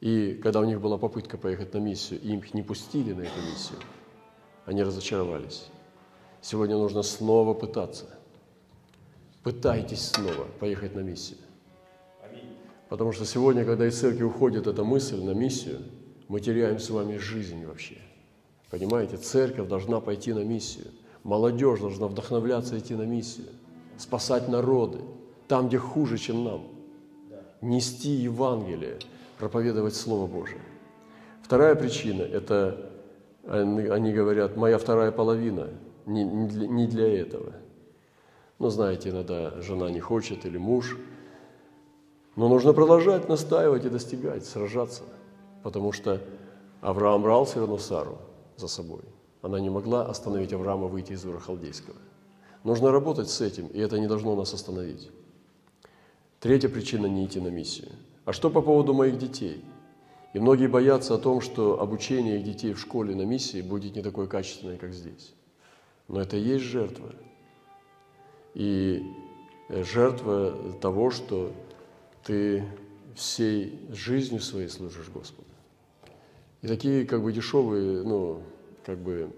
И 0.01 0.35
когда 0.35 0.61
у 0.61 0.65
них 0.65 0.81
была 0.81 0.99
попытка 0.99 1.39
поехать 1.39 1.75
на 1.75 1.79
миссию, 1.79 2.21
и 2.21 2.37
их 2.37 2.55
не 2.55 2.63
пустили 2.63 3.13
на 3.13 3.23
эту 3.23 3.41
миссию, 3.51 3.79
они 4.65 4.83
разочаровались. 4.83 5.67
Сегодня 6.41 6.77
нужно 6.77 7.03
снова 7.03 7.55
пытаться 7.55 8.19
пытайтесь 9.49 10.11
снова 10.11 10.47
поехать 10.61 10.95
на 10.95 11.01
миссию. 11.01 11.39
Потому 12.91 13.13
что 13.13 13.25
сегодня, 13.25 13.65
когда 13.65 13.87
из 13.87 13.99
церкви 13.99 14.25
уходит 14.25 14.67
эта 14.67 14.85
мысль 14.85 15.23
на 15.23 15.31
миссию, 15.31 15.81
мы 16.29 16.41
теряем 16.41 16.79
с 16.79 16.91
вами 16.91 17.17
жизнь 17.17 17.65
вообще. 17.65 17.97
Понимаете, 18.71 19.17
церковь 19.17 19.67
должна 19.67 20.01
пойти 20.01 20.35
на 20.35 20.45
миссию. 20.45 20.89
Молодежь 21.25 21.81
должна 21.81 22.09
вдохновляться 22.09 22.79
идти 22.79 22.95
на 22.95 23.05
миссию. 23.05 23.47
Спасать 23.97 24.49
народы 24.49 24.99
там, 25.49 25.69
где 25.69 25.79
хуже, 25.79 26.19
чем 26.19 26.45
нам. 26.45 26.69
Нести 27.63 28.11
Евангелие, 28.11 28.99
проповедовать 29.39 29.95
Слово 29.95 30.27
Божие. 30.27 30.61
Вторая 31.43 31.75
причина– 31.75 32.23
это, 32.23 32.91
они 33.47 34.13
говорят, 34.13 34.57
моя 34.57 34.79
вторая 34.79 35.13
половина 35.13 35.69
не, 36.07 36.25
не 36.25 36.87
для 36.87 37.21
этого– 37.21 37.53
ну, 38.59 38.71
знаете, 38.71 39.11
иногда 39.11 39.61
жена 39.61 39.89
не 39.91 40.01
хочет 40.01 40.45
или 40.45 40.59
муж. 40.59 40.99
Но 42.35 42.49
нужно 42.49 42.73
продолжать 42.73 43.29
настаивать 43.29 43.85
и 43.85 43.89
достигать, 43.89 44.45
сражаться. 44.45 45.03
Потому 45.63 45.93
что 45.93 46.21
Авраам 46.81 47.23
брал 47.23 47.45
все 47.45 47.61
равно 47.61 47.79
Сару 47.79 48.19
за 48.57 48.69
собой. 48.69 49.03
Она 49.43 49.61
не 49.61 49.71
могла 49.71 50.07
остановить 50.07 50.53
Авраама 50.53 50.89
выйти 50.89 51.13
из 51.13 51.25
Ура 51.25 51.39
Халдейского. 51.39 51.97
Нужно 52.65 52.91
работать 52.91 53.31
с 53.31 53.41
этим, 53.41 53.69
и 53.69 53.79
это 53.79 53.99
не 53.99 54.09
должно 54.09 54.35
нас 54.35 54.53
остановить. 54.53 55.11
Третья 56.41 56.69
причина 56.69 57.07
не 57.07 57.27
идти 57.27 57.41
на 57.41 57.49
миссию. 57.49 57.91
А 58.29 58.35
что 58.35 58.51
по 58.51 58.61
поводу 58.61 58.93
моих 58.93 59.17
детей? 59.17 59.65
И 60.35 60.39
многие 60.39 60.67
боятся 60.67 61.15
о 61.15 61.19
том, 61.19 61.41
что 61.41 61.81
обучение 61.81 62.37
их 62.39 62.45
детей 62.45 62.75
в 62.75 62.79
школе 62.79 63.15
на 63.15 63.23
миссии 63.23 63.63
будет 63.63 63.97
не 63.97 64.03
такое 64.03 64.27
качественное, 64.27 64.77
как 64.77 64.93
здесь. 64.93 65.33
Но 66.09 66.21
это 66.21 66.37
и 66.37 66.43
есть 66.43 66.65
жертва– 66.65 67.15
и 68.55 69.03
э, 69.69 69.85
жертва 69.85 70.53
того, 70.81 71.11
что 71.11 71.53
ты 72.25 72.65
всей 73.15 73.81
жизнью 73.91 74.43
своей 74.43 74.69
служишь 74.69 75.09
Господу. 75.09 75.49
И 76.61 76.67
такие 76.67 77.07
как 77.07 77.23
бы 77.23 77.33
дешевые, 77.33 78.03
ну, 78.03 78.43
как 78.85 78.99
бы 78.99 79.31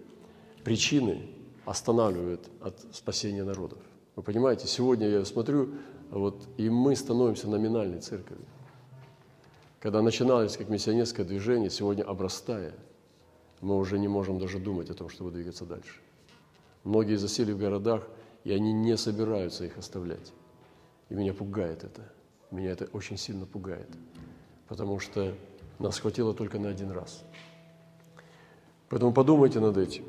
причины 0.64 1.28
останавливают 1.64 2.48
от 2.60 2.76
спасения 2.92 3.44
народов. 3.44 3.78
Вы 4.16 4.22
понимаете, 4.22 4.66
сегодня 4.66 5.06
я 5.06 5.24
смотрю, 5.24 5.74
вот, 6.10 6.48
и 6.56 6.68
мы 6.68 6.96
становимся 6.96 7.46
номинальной 7.48 8.00
церковью. 8.00 8.46
Когда 9.80 10.02
начиналось 10.02 10.56
как 10.56 10.68
миссионерское 10.68 11.26
движение, 11.26 11.70
сегодня 11.70 12.04
обрастая, 12.04 12.74
мы 13.60 13.76
уже 13.76 13.98
не 13.98 14.08
можем 14.08 14.38
даже 14.38 14.58
думать 14.58 14.90
о 14.90 14.94
том, 14.94 15.08
чтобы 15.08 15.32
двигаться 15.32 15.64
дальше. 15.64 16.00
Многие 16.84 17.16
засели 17.16 17.52
в 17.52 17.58
городах– 17.58 18.06
и 18.44 18.52
они 18.52 18.72
не 18.72 18.96
собираются 18.96 19.64
их 19.64 19.76
оставлять. 19.78 20.32
И 21.08 21.14
меня 21.14 21.34
пугает 21.34 21.84
это. 21.84 22.02
Меня 22.50 22.70
это 22.70 22.88
очень 22.92 23.16
сильно 23.16 23.46
пугает, 23.46 23.88
потому 24.68 24.98
что 24.98 25.34
нас 25.78 26.00
хватило 26.00 26.34
только 26.34 26.58
на 26.58 26.68
один 26.68 26.90
раз. 26.90 27.22
Поэтому 28.88 29.12
подумайте 29.12 29.60
над 29.60 29.76
этим. 29.76 30.04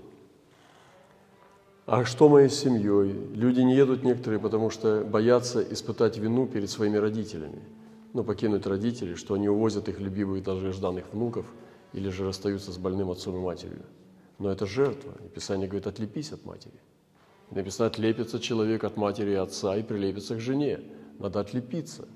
А 1.85 2.03
что 2.05 2.29
моей 2.29 2.49
семьей? 2.49 3.11
Люди 3.35 3.61
не 3.61 3.75
едут 3.75 4.03
некоторые, 4.03 4.39
потому 4.39 4.69
что 4.69 5.03
боятся 5.03 5.61
испытать 5.61 6.17
вину 6.17 6.47
перед 6.47 6.69
своими 6.69 6.97
родителями. 6.97 7.61
Ну, 8.13 8.23
покинуть 8.23 8.65
родителей, 8.65 9.15
что 9.15 9.35
они 9.35 9.47
увозят 9.49 9.87
их 9.89 9.99
любимых, 9.99 10.43
даже 10.43 10.73
жданных 10.73 11.13
внуков, 11.13 11.45
или 11.93 12.09
же 12.09 12.25
расстаются 12.25 12.71
с 12.71 12.77
больным 12.77 13.09
отцом 13.09 13.35
и 13.35 13.39
матерью. 13.39 13.85
Но 14.39 14.51
это 14.51 14.65
жертва. 14.65 15.13
И 15.23 15.29
Писание 15.29 15.67
говорит, 15.67 15.87
отлепись 15.87 16.31
от 16.31 16.45
матери– 16.45 16.79
Написано, 17.51 17.87
отлепится 17.87 18.39
человек 18.39 18.85
от 18.85 18.95
матери 18.95 19.31
и 19.31 19.35
отца 19.35 19.75
и 19.75 19.83
прилепится 19.83 20.35
к 20.35 20.39
жене. 20.39 20.79
Надо 21.19 21.41
отлепиться 21.41 22.07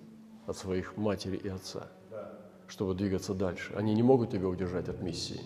от 0.48 0.58
своих 0.58 0.96
матери 0.96 1.36
и 1.36 1.50
отца, 1.50 1.88
чтобы 2.68 2.96
двигаться 2.96 3.34
дальше. 3.34 3.74
Они 3.76 3.94
не 3.94 4.02
могут 4.02 4.32
тебя 4.32 4.48
удержать 4.48 4.88
от 4.88 5.02
миссии. 5.02 5.42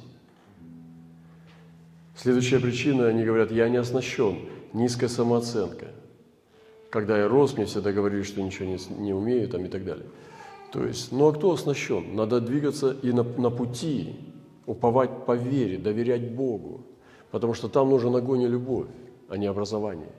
Следующая 2.15 2.59
причина, 2.59 3.07
они 3.07 3.23
говорят, 3.23 3.51
я 3.51 3.67
не 3.67 3.77
оснащен, 3.77 4.47
низкая 4.73 5.09
самооценка. 5.09 5.87
Когда 6.91 7.17
я 7.17 7.27
рос, 7.27 7.55
мне 7.55 7.65
всегда 7.65 7.91
говорили, 7.91 8.21
что 8.23 8.41
ничего 8.41 8.65
не, 8.65 8.77
не 8.99 9.13
умею 9.13 9.47
там, 9.47 9.65
и 9.65 9.69
так 9.69 9.85
далее. 9.85 10.05
То 10.71 10.85
есть, 10.85 11.11
ну 11.11 11.27
а 11.27 11.33
кто 11.33 11.51
оснащен? 11.51 12.15
Надо 12.15 12.41
двигаться 12.41 12.91
и 12.91 13.11
на, 13.11 13.23
на 13.23 13.49
пути, 13.49 14.15
уповать 14.65 15.25
по 15.25 15.35
вере, 15.35 15.77
доверять 15.77 16.31
Богу, 16.31 16.81
потому 17.31 17.53
что 17.53 17.69
там 17.69 17.89
нужен 17.89 18.15
огонь 18.15 18.41
и 18.41 18.47
любовь 18.47 18.87
а 19.29 19.37
не 19.37 19.45
образование. 19.45 20.11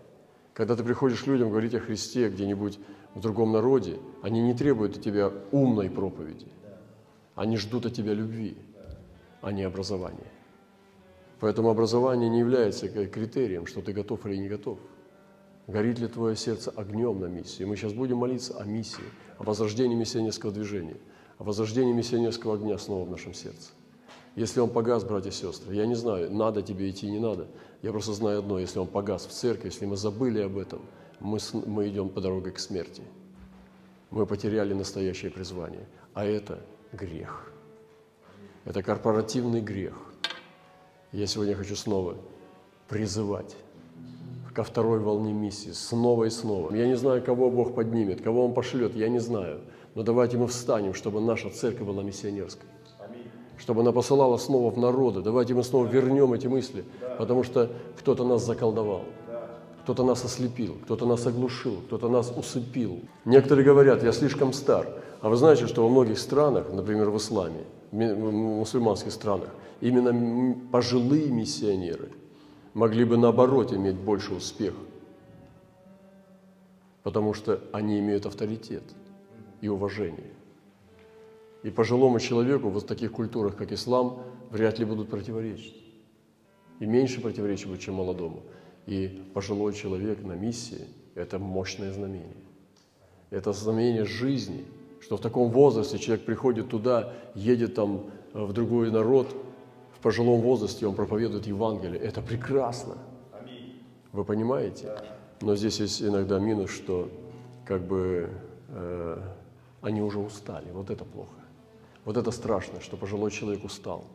Когда 0.54 0.76
ты 0.76 0.85
приходишь 0.85 1.26
людям 1.26 1.50
говорить 1.50 1.75
о 1.75 1.80
Христе 1.80 2.28
где-нибудь 2.28 2.78
в 3.14 3.21
другом 3.21 3.52
народе, 3.52 3.99
они 4.23 4.40
не 4.40 4.54
требуют 4.54 4.97
от 4.97 5.02
тебя 5.02 5.33
умной 5.50 5.90
проповеди. 5.90 6.47
Они 7.35 7.57
ждут 7.57 7.87
от 7.87 7.95
тебя 7.95 8.14
любви, 8.14 8.57
а 9.42 9.52
не 9.52 9.64
образования. 9.64 10.30
Поэтому 11.40 11.71
образование 11.71 12.28
не 12.28 12.38
является 12.38 12.88
критерием, 12.88 13.66
что 13.66 13.80
ты 13.80 13.92
готов 13.92 14.25
или 14.26 14.37
не 14.37 14.49
готов. 14.49 14.78
Горит 15.70 16.00
ли 16.00 16.08
твое 16.08 16.34
сердце 16.34 16.72
огнем 16.72 17.20
на 17.20 17.26
миссии? 17.26 17.62
Мы 17.62 17.76
сейчас 17.76 17.92
будем 17.92 18.16
молиться 18.16 18.58
о 18.58 18.64
миссии, 18.64 19.04
о 19.38 19.44
возрождении 19.44 19.94
миссионерского 19.94 20.50
движения, 20.50 20.96
о 21.38 21.44
возрождении 21.44 21.92
миссионерского 21.92 22.54
огня 22.54 22.76
снова 22.76 23.04
в 23.04 23.10
нашем 23.10 23.34
сердце. 23.34 23.70
Если 24.34 24.58
он 24.58 24.70
погас, 24.70 25.04
братья 25.04 25.30
и 25.30 25.32
сестры, 25.32 25.76
я 25.76 25.86
не 25.86 25.94
знаю, 25.94 26.32
надо 26.32 26.60
тебе 26.62 26.90
идти, 26.90 27.08
не 27.08 27.20
надо. 27.20 27.46
Я 27.82 27.92
просто 27.92 28.14
знаю 28.14 28.40
одно, 28.40 28.58
если 28.58 28.80
он 28.80 28.88
погас 28.88 29.26
в 29.26 29.30
церкви, 29.30 29.66
если 29.66 29.86
мы 29.86 29.96
забыли 29.96 30.40
об 30.40 30.58
этом, 30.58 30.80
мы, 31.20 31.38
мы 31.66 31.88
идем 31.88 32.08
по 32.08 32.20
дороге 32.20 32.50
к 32.50 32.58
смерти. 32.58 33.04
Мы 34.10 34.26
потеряли 34.26 34.74
настоящее 34.74 35.30
призвание, 35.30 35.86
а 36.14 36.24
это 36.24 36.58
грех. 36.92 37.52
Это 38.64 38.82
корпоративный 38.82 39.60
грех. 39.60 39.94
Я 41.12 41.28
сегодня 41.28 41.54
хочу 41.54 41.76
снова 41.76 42.16
призывать 42.88 43.54
ко 44.60 44.64
второй 44.64 44.98
волне 44.98 45.32
миссии, 45.32 45.70
снова 45.70 46.24
и 46.24 46.30
снова. 46.30 46.74
Я 46.74 46.86
не 46.86 46.94
знаю, 46.94 47.22
кого 47.22 47.50
Бог 47.50 47.74
поднимет, 47.74 48.20
кого 48.20 48.44
Он 48.44 48.52
пошлет, 48.52 48.94
я 48.94 49.08
не 49.08 49.18
знаю. 49.18 49.60
Но 49.94 50.02
давайте 50.02 50.36
мы 50.36 50.46
встанем, 50.48 50.92
чтобы 50.92 51.22
наша 51.22 51.48
церковь 51.48 51.86
была 51.86 52.02
миссионерской. 52.02 52.68
Чтобы 53.56 53.80
она 53.80 53.92
посылала 53.92 54.36
снова 54.36 54.70
в 54.70 54.78
народы. 54.78 55.22
Давайте 55.22 55.54
мы 55.54 55.64
снова 55.64 55.86
вернем 55.86 56.34
эти 56.34 56.46
мысли, 56.46 56.84
потому 57.18 57.42
что 57.42 57.70
кто-то 57.98 58.24
нас 58.24 58.44
заколдовал. 58.44 59.04
Кто-то 59.84 60.04
нас 60.04 60.22
ослепил, 60.26 60.76
кто-то 60.84 61.06
нас 61.06 61.26
оглушил, 61.26 61.76
кто-то 61.86 62.10
нас 62.10 62.30
усыпил. 62.36 63.00
Некоторые 63.24 63.64
говорят, 63.64 64.02
я 64.02 64.12
слишком 64.12 64.52
стар. 64.52 64.86
А 65.22 65.30
вы 65.30 65.36
знаете, 65.36 65.66
что 65.68 65.84
во 65.84 65.88
многих 65.88 66.18
странах, 66.18 66.70
например, 66.70 67.08
в 67.08 67.16
исламе, 67.16 67.64
в 67.92 67.96
мусульманских 67.96 69.12
странах, 69.12 69.48
именно 69.80 70.54
пожилые 70.70 71.30
миссионеры 71.30 72.10
могли 72.74 73.04
бы 73.04 73.16
наоборот 73.16 73.72
иметь 73.72 73.96
больше 73.96 74.34
успех, 74.34 74.74
потому 77.02 77.34
что 77.34 77.60
они 77.72 77.98
имеют 77.98 78.26
авторитет 78.26 78.84
и 79.60 79.68
уважение. 79.68 80.32
И 81.62 81.70
пожилому 81.70 82.20
человеку 82.20 82.70
в 82.70 82.80
таких 82.82 83.12
культурах, 83.12 83.56
как 83.56 83.72
ислам, 83.72 84.22
вряд 84.50 84.78
ли 84.78 84.84
будут 84.84 85.10
противоречить. 85.10 85.76
И 86.78 86.86
меньше 86.86 87.20
противоречий 87.20 87.66
будет, 87.66 87.80
чем 87.80 87.94
молодому. 87.94 88.42
И 88.86 89.22
пожилой 89.34 89.74
человек 89.74 90.22
на 90.22 90.32
миссии– 90.32 90.86
это 91.14 91.38
мощное 91.38 91.92
знамение. 91.92 92.32
Это 93.28 93.52
знамение 93.52 94.06
жизни, 94.06 94.64
что 95.00 95.18
в 95.18 95.20
таком 95.20 95.50
возрасте 95.50 95.98
человек 95.98 96.24
приходит 96.24 96.70
туда, 96.70 97.12
едет 97.34 97.74
там 97.74 98.10
в 98.32 98.52
другой 98.52 98.90
народ– 98.90 99.34
в 100.00 100.02
пожилом 100.02 100.40
возрасте 100.40 100.87
он 100.87 100.95
проповедует 100.95 101.47
Евангелие. 101.47 102.00
Это 102.00 102.23
прекрасно. 102.23 102.97
Вы 104.12 104.25
понимаете? 104.25 104.97
Но 105.42 105.54
здесь 105.57 105.78
есть 105.78 106.00
иногда 106.00 106.38
минус, 106.38 106.71
что 106.71 107.11
как 107.66 107.83
бы 107.83 108.30
э, 108.69 109.23
они 109.83 110.00
уже 110.00 110.19
устали. 110.19 110.71
Вот 110.73 110.88
это 110.88 111.04
плохо. 111.04 111.35
Вот 112.07 112.16
это 112.16 112.30
страшно, 112.30 112.80
что 112.80 112.97
пожилой 112.97 113.30
человек 113.30 113.62
устал. 113.62 114.07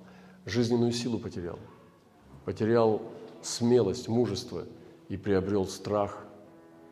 Жизненную 0.47 0.91
силу 0.91 1.19
потерял. 1.19 1.59
Потерял 2.45 3.03
смелость, 3.43 4.07
мужество 4.07 4.63
и 5.07 5.17
приобрел 5.17 5.67
страх. 5.67 6.25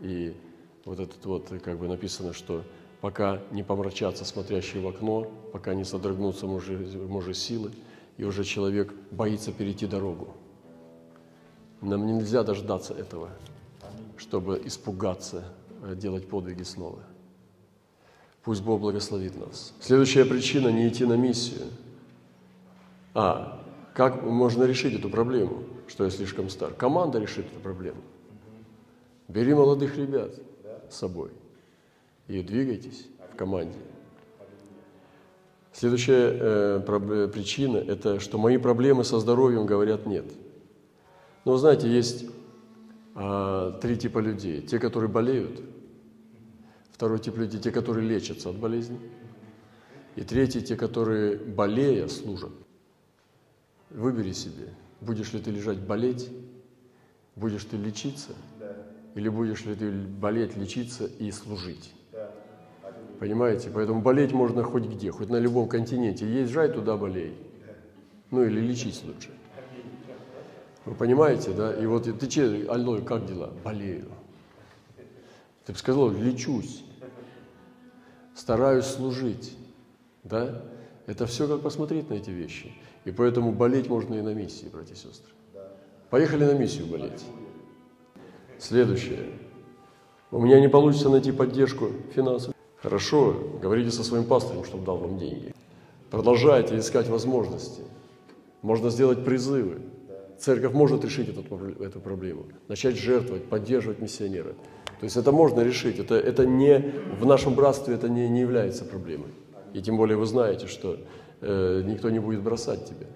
И 0.01 0.37
вот 0.85 0.99
этот 0.99 1.25
вот, 1.25 1.51
как 1.63 1.79
бы 1.79 1.87
написано, 1.87 2.31
что 2.31 2.63
пока 3.01 3.41
не 3.49 3.63
помрачатся 3.63 4.23
смотрящие 4.23 4.83
в 4.83 4.87
окно, 4.87 5.31
пока 5.51 5.73
не 5.73 5.83
содрогнутся 5.83 6.45
мужи, 6.45 6.77
мужи 7.07 7.33
силы, 7.33 7.71
и 8.17 8.23
уже 8.23 8.43
человек 8.43 8.93
боится 9.11 9.51
перейти 9.51 9.87
дорогу. 9.87 10.35
Нам 11.81 12.05
нельзя 12.05 12.43
дождаться 12.43 12.93
этого, 12.93 13.29
чтобы 14.17 14.61
испугаться, 14.65 15.43
э, 15.83 15.95
делать 15.95 16.27
подвиги 16.27 16.63
снова. 16.63 17.03
Пусть 18.43 18.63
Бог 18.63 18.81
благословит 18.81 19.35
нас. 19.37 19.73
Следующая 19.79 20.25
причина– 20.25 20.67
не 20.69 20.87
идти 20.87 21.05
на 21.05 21.13
миссию. 21.13 21.67
А, 23.13 23.61
как 23.93 24.23
можно 24.23 24.63
решить 24.63 24.93
эту 24.93 25.09
проблему, 25.09 25.63
что 25.87 26.03
я 26.03 26.09
слишком 26.09 26.49
стар? 26.49 26.73
Команда 26.73 27.19
решит 27.19 27.45
эту 27.45 27.59
проблему. 27.59 28.01
Бери 29.27 29.53
молодых 29.53 29.97
ребят 29.97 30.33
с 30.89 30.95
собой 30.95 31.31
и 32.27 32.41
двигайтесь 32.41 33.07
в 33.31 33.35
команде. 33.35 33.77
Следующая 35.73 36.29
э, 36.39 37.29
причина– 37.33 37.77
это 37.87 38.19
что 38.19 38.37
мои 38.37 38.57
проблемы 38.57 39.03
со 39.03 39.19
здоровьем 39.19 39.65
говорят 39.65 40.05
«нет». 40.05 40.25
Но 41.45 41.53
вы 41.53 41.57
знаете, 41.57 41.91
есть 41.91 42.25
э, 43.15 43.73
три 43.81 43.97
типа 43.97 44.19
людей. 44.19 44.61
Те, 44.61 44.77
которые 44.77 45.09
болеют, 45.09 45.61
второй 46.91 47.17
тип 47.17 47.37
людей– 47.37 47.59
те, 47.61 47.71
которые 47.71 48.07
лечатся 48.07 48.51
от 48.51 48.57
болезни, 48.57 48.99
и 50.15 50.21
третий– 50.21 50.61
те, 50.63 50.75
которые, 50.75 51.37
болея, 51.37 52.07
служат. 52.07 52.53
Выбери 53.89 54.31
себе, 54.31 54.69
будешь 55.01 55.33
ли 55.33 55.41
ты 55.41 55.49
лежать 55.49 55.79
болеть, 55.79 56.29
будешь 57.35 57.65
ты 57.65 57.77
лечиться, 57.77 58.33
или 59.15 59.27
будешь 59.27 59.65
ли 59.65 59.73
ты 59.73 59.91
болеть, 59.91 60.55
лечиться 60.55 61.05
и 61.05 61.31
служить. 61.31 61.93
Понимаете? 63.23 63.69
Поэтому 63.73 64.01
болеть 64.01 64.33
можно 64.33 64.63
хоть 64.63 64.83
где, 64.83 65.09
хоть 65.09 65.29
на 65.29 65.37
любом 65.37 65.69
континенте. 65.69 66.25
Езжай 66.25 66.67
туда, 66.67 66.97
болей. 66.97 67.37
Ну 68.31 68.43
или 68.43 68.59
лечись 68.59 69.01
лучше. 69.05 69.29
Вы 70.83 70.93
понимаете, 70.93 71.51
да? 71.51 71.73
И 71.73 71.85
вот 71.85 72.03
ты 72.03 72.27
че, 72.27 72.67
Альной, 72.67 73.01
как 73.01 73.25
дела? 73.25 73.53
Болею. 73.63 74.09
Ты 75.63 75.71
бы 75.71 75.77
сказал, 75.79 76.11
лечусь. 76.11 76.83
Стараюсь 78.35 78.87
служить. 78.87 79.55
Да? 80.25 80.61
Это 81.05 81.25
все 81.25 81.47
как 81.47 81.61
посмотреть 81.61 82.09
на 82.09 82.15
эти 82.15 82.29
вещи. 82.29 82.73
И 83.05 83.11
поэтому 83.11 83.53
болеть 83.53 83.87
можно 83.87 84.15
и 84.15 84.21
на 84.21 84.33
миссии, 84.33 84.67
братья 84.67 84.95
и 84.95 84.97
сестры. 84.97 85.31
Поехали 86.09 86.43
на 86.43 86.55
миссию 86.55 86.87
болеть. 86.87 87.23
Следующее. 88.59 89.29
У 90.29 90.41
меня 90.41 90.59
не 90.59 90.67
получится 90.67 91.07
найти 91.07 91.31
поддержку 91.31 91.87
финансовую. 92.13 92.52
Хорошо, 92.83 93.33
говорите 93.61 93.91
со 93.91 94.03
своим 94.03 94.25
пастором, 94.25 94.65
чтобы 94.65 94.85
дал 94.85 94.97
вам 94.97 95.17
деньги. 95.17 95.55
Продолжайте 96.11 96.77
искать 96.77 97.07
возможности. 97.07 97.81
Можно 98.61 98.89
сделать 98.89 99.23
призывы. 99.23 99.77
Церковь 100.37 100.73
может 100.73 101.05
решить 101.05 101.29
эту, 101.29 101.43
эту 101.81 102.01
проблему. 102.01 102.43
Начать 102.67 102.97
жертвовать, 102.97 103.45
поддерживать 103.45 103.99
миссионера. 103.99 104.51
То 104.99 105.05
есть 105.05 105.15
это 105.15 105.31
можно 105.31 105.61
решить. 105.61 105.97
Это, 105.97 106.15
это 106.15 106.45
не, 106.45 106.93
в 107.17 107.25
нашем 107.25 107.55
братстве 107.55 107.95
это 107.95 108.09
не, 108.09 108.27
не 108.27 108.41
является 108.41 108.83
проблемой. 108.83 109.29
И 109.73 109.81
тем 109.81 109.95
более 109.95 110.17
вы 110.17 110.25
знаете, 110.25 110.67
что 110.67 110.97
э, 111.39 111.83
никто 111.85 112.09
не 112.09 112.19
будет 112.19 112.41
бросать 112.41 112.83
тебя. 112.83 113.07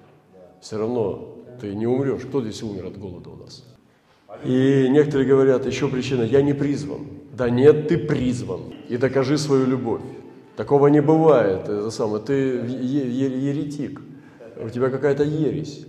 Все 0.61 0.77
равно 0.77 1.35
ты 1.59 1.75
не 1.75 1.87
умрешь. 1.87 2.21
Кто 2.21 2.41
здесь 2.41 2.63
умер 2.63 2.85
от 2.85 2.97
голода 2.97 3.31
у 3.31 3.35
нас? 3.35 3.65
И 4.45 4.87
некоторые 4.89 5.27
говорят, 5.27 5.65
еще 5.65 5.89
причина, 5.89 6.23
я 6.23 6.41
не 6.41 6.53
призван. 6.53 7.07
Да 7.37 7.51
нет, 7.51 7.87
ты 7.87 7.99
призван. 7.99 8.73
И 8.89 8.97
докажи 8.97 9.37
свою 9.37 9.67
любовь. 9.67 10.01
Такого 10.55 10.87
не 10.87 11.01
бывает. 11.03 11.69
Это 11.69 11.91
самое, 11.91 12.23
ты 12.23 12.33
еретик. 12.33 14.01
У 14.59 14.69
тебя 14.69 14.89
какая-то 14.89 15.23
ересь. 15.23 15.85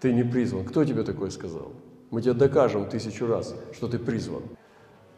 Ты 0.00 0.12
не 0.12 0.22
призван. 0.22 0.66
Кто 0.66 0.84
тебе 0.84 1.02
такое 1.02 1.30
сказал? 1.30 1.72
Мы 2.10 2.20
тебе 2.20 2.34
докажем 2.34 2.90
тысячу 2.90 3.26
раз, 3.26 3.54
что 3.72 3.88
ты 3.88 3.98
призван. 3.98 4.42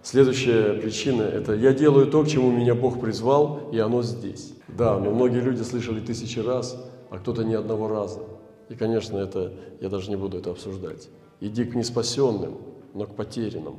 Следующая 0.05 0.74
причина– 0.81 1.22
это 1.22 1.55
«я 1.55 1.72
делаю 1.72 2.07
то, 2.07 2.22
к 2.24 2.28
чему 2.28 2.50
меня 2.50 2.74
Бог 2.74 3.00
призвал, 3.00 3.70
и 3.72 3.78
оно 3.78 4.02
здесь». 4.02 4.55
Да, 4.68 4.98
но 4.98 5.11
многие 5.11 5.40
люди 5.40 5.62
слышали 5.62 6.00
тысячи 6.00 6.40
раз, 6.40 6.76
а 7.11 7.18
кто-то 7.18 7.44
ни 7.44 7.55
одного 7.55 7.88
раза. 7.88 8.20
И, 8.68 8.74
конечно, 8.74 9.18
это, 9.18 9.52
я 9.81 9.88
даже 9.88 10.11
не 10.11 10.16
буду 10.16 10.38
это 10.38 10.50
обсуждать. 10.50 11.09
Иди 11.40 11.64
к 11.64 11.74
неспасенным, 11.74 12.59
но 12.94 13.07
к 13.07 13.14
потерянным. 13.14 13.76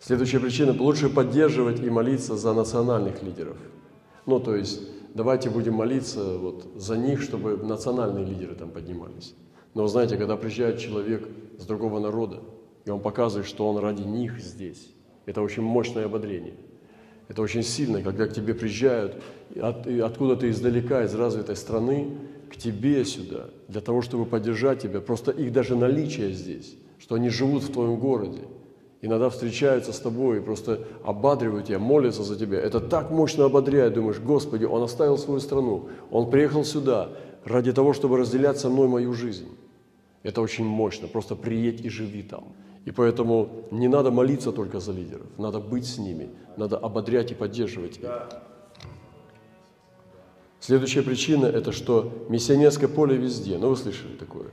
Следующая 0.00 0.38
причина– 0.38 0.74
лучше 0.78 1.08
поддерживать 1.08 1.80
и 1.80 1.90
молиться 1.90 2.36
за 2.36 2.52
национальных 2.52 3.22
лидеров. 3.22 3.56
Ну, 4.26 4.38
то 4.38 4.54
есть, 4.54 4.80
давайте 5.14 5.50
будем 5.50 5.74
молиться 5.74 6.38
вот 6.38 6.66
за 6.76 6.96
них, 6.96 7.20
чтобы 7.20 7.56
национальные 7.56 8.24
лидеры 8.24 8.54
там 8.54 8.70
поднимались. 8.70 9.34
Но 9.74 9.82
вы 9.82 9.88
знаете, 9.88 10.16
когда 10.16 10.36
приезжает 10.36 10.78
человек 10.78 11.28
с 11.58 11.66
другого 11.66 11.98
народа, 11.98 12.42
и 12.84 12.90
он 12.90 13.00
показывает, 13.00 13.46
что 13.46 13.68
он 13.68 13.78
ради 13.78 14.02
них 14.02 14.38
здесь, 14.38 14.94
это 15.26 15.42
очень 15.42 15.62
мощное 15.62 16.06
ободрение. 16.06 16.54
Это 17.26 17.42
очень 17.42 17.64
сильно, 17.64 18.00
когда 18.00 18.26
к 18.26 18.32
тебе 18.32 18.54
приезжают 18.54 19.20
от, 19.60 19.86
откуда-то 19.86 20.48
издалека, 20.48 21.04
из 21.04 21.14
развитой 21.14 21.56
страны, 21.56 22.16
к 22.50 22.56
тебе 22.56 23.04
сюда, 23.04 23.50
для 23.66 23.80
того, 23.80 24.00
чтобы 24.00 24.24
поддержать 24.26 24.80
тебя, 24.80 25.00
просто 25.00 25.32
их 25.32 25.52
даже 25.52 25.76
наличие 25.76 26.32
здесь, 26.32 26.76
что 26.98 27.16
они 27.16 27.28
живут 27.28 27.64
в 27.64 27.72
твоем 27.72 27.98
городе, 27.98 28.42
иногда 29.00 29.30
встречаются 29.30 29.92
с 29.92 30.00
тобой 30.00 30.38
и 30.38 30.40
просто 30.40 30.80
ободривают 31.04 31.66
тебя, 31.66 31.78
молятся 31.78 32.22
за 32.22 32.36
тебя. 32.36 32.58
Это 32.58 32.80
так 32.80 33.10
мощно 33.10 33.44
ободряет, 33.44 33.94
думаешь, 33.94 34.18
Господи, 34.18 34.64
Он 34.64 34.82
оставил 34.82 35.18
свою 35.18 35.40
страну, 35.40 35.88
Он 36.10 36.30
приехал 36.30 36.64
сюда 36.64 37.10
ради 37.44 37.72
того, 37.72 37.92
чтобы 37.92 38.18
разделять 38.18 38.58
со 38.58 38.68
мной 38.68 38.88
мою 38.88 39.12
жизнь. 39.12 39.48
Это 40.22 40.40
очень 40.40 40.64
мощно, 40.64 41.08
просто 41.08 41.36
приедь 41.36 41.80
и 41.80 41.88
живи 41.88 42.22
там. 42.22 42.44
И 42.84 42.90
поэтому 42.90 43.48
не 43.70 43.88
надо 43.88 44.10
молиться 44.10 44.50
только 44.50 44.80
за 44.80 44.92
лидеров, 44.92 45.26
надо 45.36 45.60
быть 45.60 45.86
с 45.86 45.98
ними, 45.98 46.30
надо 46.56 46.76
ободрять 46.78 47.30
и 47.30 47.34
поддерживать 47.34 47.98
их. 47.98 48.10
Следующая 50.60 51.02
причина– 51.02 51.46
это 51.46 51.70
что 51.70 52.12
миссионерское 52.28 52.88
поле 52.88 53.16
везде. 53.16 53.58
Ну, 53.58 53.68
вы 53.70 53.76
слышали 53.76 54.16
такое. 54.16 54.46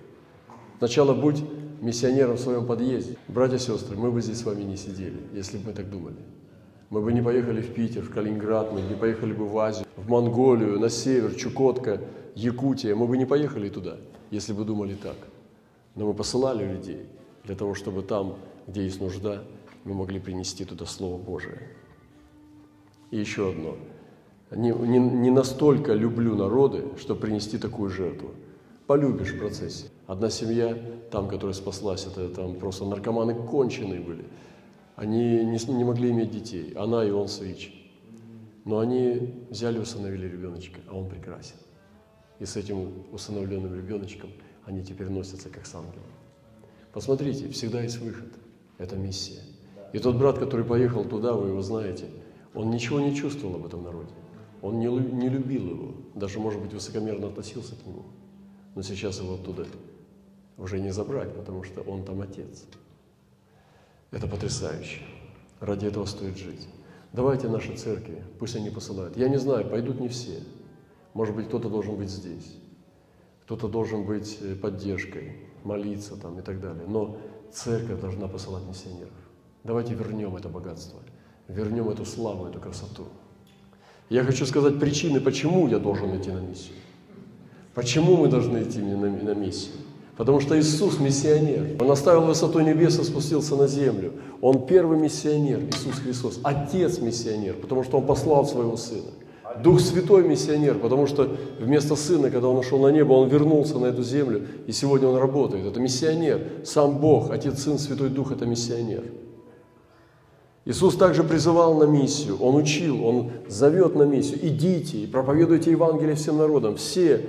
Сначала 0.78 1.14
будь 1.14 1.44
миссионером 1.82 2.36
в 2.36 2.40
своем 2.40 2.66
подъезде. 2.66 3.18
Братья 3.28 3.58
и 3.58 3.60
сестры, 3.60 3.98
мы 3.98 4.12
бы 4.12 4.22
здесь 4.22 4.40
с 4.40 4.46
вами 4.46 4.64
не 4.64 4.78
сидели, 4.78 5.18
если 5.34 5.58
бы 5.58 5.68
мы 5.68 5.74
так 5.74 5.90
думали. 5.90 6.18
Мы 6.90 7.02
бы 7.02 7.12
не 7.12 7.22
поехали 7.22 7.62
в 7.62 7.74
Питер, 7.74 8.04
в 8.04 8.12
Калининград, 8.12 8.72
мы 8.72 8.82
не 8.82 8.96
поехали 8.96 9.34
бы 9.34 9.48
в 9.48 9.58
Азию, 9.58 9.88
в 9.98 10.08
Монголию, 10.08 10.80
на 10.80 10.90
север, 10.90 11.34
Чукотка, 11.36 12.02
Якутия. 12.36 12.96
Мы 12.96 13.08
бы 13.08 13.18
не 13.18 13.26
поехали 13.26 13.70
туда, 13.70 13.98
если 14.32 14.54
бы 14.54 14.66
думали 14.66 14.96
так. 14.96 15.18
Но 15.96 16.08
мы 16.08 16.14
посылали 16.14 16.66
людей 16.66 17.06
для 17.44 17.56
того, 17.56 17.74
чтобы 17.74 18.04
там, 18.04 18.38
где 18.68 18.84
есть 18.84 19.02
нужда, 19.02 19.44
мы 19.84 19.94
могли 19.94 20.20
принести 20.20 20.66
туда 20.66 20.86
Слово 20.86 21.18
Божие. 21.18 21.60
И 23.12 23.18
еще 23.18 23.50
одно. 23.50 23.78
Не, 24.52 24.72
не, 24.72 25.00
не 25.00 25.32
настолько 25.32 25.94
люблю 25.94 26.36
народы, 26.36 26.86
чтобы 27.00 27.22
принести 27.22 27.58
такую 27.58 27.90
жертву. 27.90 28.32
Полюбишь 28.88 29.34
в 29.34 29.40
процессе. 29.40 29.88
Одна 30.08 30.30
семья, 30.30 30.78
там, 31.10 31.28
которая 31.28 31.54
спаслась, 31.54 32.06
это 32.06 32.30
там 32.30 32.56
просто 32.56 32.86
наркоманы 32.86 33.34
конченые 33.34 34.02
были. 34.02 34.26
Они 34.96 35.44
не, 35.44 35.74
не 35.74 35.84
могли 35.84 36.12
иметь 36.12 36.32
детей, 36.32 36.74
она 36.74 37.04
и 37.04 37.10
он 37.10 37.28
с. 37.28 37.41
Но 38.65 38.80
они 38.80 39.46
взяли 39.50 39.78
и 39.78 39.82
усыновили 39.82 40.28
ребеночка, 40.28 40.80
а 40.88 40.96
он 40.96 41.10
прекрасен. 41.10 41.56
И 42.39 42.46
с 42.46 42.56
этим 42.56 43.06
усыновленным 43.12 43.76
ребеночком 43.76 44.30
они 44.65 44.84
теперь 44.84 45.10
носятся 45.10 45.50
как 45.50 45.65
с 45.65 45.74
ангелом. 45.76 46.04
Посмотрите, 46.94 47.50
всегда 47.50 47.82
есть 47.82 48.00
выход. 48.00 48.28
Это 48.78 48.96
миссия. 48.96 49.41
И 49.94 50.00
тот 50.00 50.18
брат, 50.18 50.38
который 50.38 50.65
поехал 50.65 51.06
туда, 51.06 51.34
вы 51.34 51.50
его 51.50 51.62
знаете, 51.62 52.06
он 52.54 52.70
ничего 52.70 53.00
не 53.00 53.15
чувствовал 53.15 53.56
об 53.56 53.65
этом 53.65 53.84
народе. 53.84 54.13
Он 54.62 54.80
не, 54.80 54.88
не 54.88 55.30
любил 55.30 55.70
его, 55.70 55.94
даже, 56.15 56.39
может 56.39 56.62
быть, 56.62 56.74
высокомерно 56.74 57.28
относился 57.28 57.76
к 57.76 57.86
нему. 57.86 58.04
Но 58.76 58.82
сейчас 58.82 59.20
его 59.20 59.36
оттуда 59.36 59.65
уже 60.58 60.80
не 60.80 60.91
забрать, 60.91 61.34
потому 61.34 61.63
что 61.63 61.82
он 61.82 62.04
там 62.04 62.22
отец. 62.22 62.65
Это 64.12 64.28
потрясающе. 64.28 65.02
Ради 65.60 65.86
этого 65.86 66.06
стоит 66.06 66.38
жить. 66.38 66.68
Давайте 67.13 67.48
наши 67.48 67.76
церкви, 67.76 68.24
пусть 68.39 68.56
они 68.56 68.70
посылают. 68.70 69.18
Я 69.18 69.30
не 69.30 69.38
знаю, 69.38 69.70
пойдут 69.70 70.00
не 70.00 70.10
все. 70.10 70.39
Может 71.13 71.36
быть, 71.36 71.48
кто-то 71.48 71.70
должен 71.70 71.96
быть 71.96 72.10
здесь, 72.10 72.58
кто-то 73.46 73.70
должен 73.70 74.06
быть 74.06 74.38
э, 74.41 74.54
поддержкой, 74.56 75.38
молиться 75.63 76.18
там 76.18 76.39
и 76.39 76.41
так 76.41 76.60
далее. 76.60 76.84
Но 76.88 77.18
церковь 77.54 78.02
должна 78.02 78.28
посылать 78.28 78.65
миссионеров. 78.65 79.13
Давайте 79.63 79.94
вернем 79.94 80.36
это 80.36 80.50
богатство, 80.50 81.00
вернем 81.48 81.89
эту 81.89 82.06
славу, 82.06 82.48
эту 82.48 82.60
красоту. 82.60 83.06
Я 84.10 84.24
хочу 84.24 84.46
сказать 84.46 84.80
причины, 84.80 85.22
почему 85.22 85.68
я 85.68 85.80
должен 85.80 86.15
идти 86.20 86.32
на 86.32 86.39
миссию. 86.39 86.76
Почему 87.74 88.18
мы 88.18 88.28
должны 88.28 88.62
идти 88.63 88.80
на, 88.80 89.10
на 89.10 89.34
миссию? 89.34 89.78
Потому 90.17 90.39
что 90.39 90.58
Иисус 90.58 90.99
миссионер. 90.99 91.75
Он 91.80 91.91
оставил 91.91 92.21
высоту 92.21 92.62
небес 92.62 92.97
и 92.99 93.04
спустился 93.04 93.56
на 93.56 93.67
землю. 93.67 94.13
Он 94.41 94.65
первый 94.65 94.97
миссионер, 94.97 95.60
Иисус 95.60 95.95
Христос. 95.95 96.39
Отец 96.43 96.99
миссионер, 96.99 97.56
потому 97.56 97.84
что 97.84 97.97
Он 97.97 98.06
послал 98.06 98.45
своего 98.45 98.78
Сына. 98.78 99.12
Дух 99.62 99.80
Святой 99.80 100.28
миссионер, 100.28 100.80
потому 100.80 101.08
что 101.08 101.36
вместо 101.60 101.95
Сына, 101.95 102.30
когда 102.30 102.47
Он 102.47 102.58
ушел 102.58 102.80
на 102.80 102.89
небо, 102.89 103.13
Он 103.13 103.28
вернулся 103.28 103.78
на 103.78 103.88
эту 103.88 104.04
землю, 104.04 104.47
и 104.67 104.71
сегодня 104.71 105.08
Он 105.08 105.17
работает. 105.17 105.65
Это 105.65 105.80
миссионер. 105.80 106.41
Сам 106.63 106.97
Бог, 106.99 107.32
Отец, 107.32 107.63
Сын, 107.63 107.78
Святой 107.78 108.10
Дух– 108.10 108.32
это 108.34 108.45
миссионер. 108.45 109.04
Иисус 110.65 110.95
также 110.95 111.23
призывал 111.23 111.75
на 111.78 111.84
миссию, 111.84 112.38
Он 112.39 112.56
учил, 112.56 113.06
Он 113.06 113.32
зовет 113.47 113.95
на 113.95 114.04
миссию. 114.04 114.39
Идите 114.41 114.97
и 114.97 115.08
проповедуйте 115.08 115.71
Евангелие 115.71 116.15
всем 116.15 116.38
народам. 116.38 116.75
Все 116.78 117.21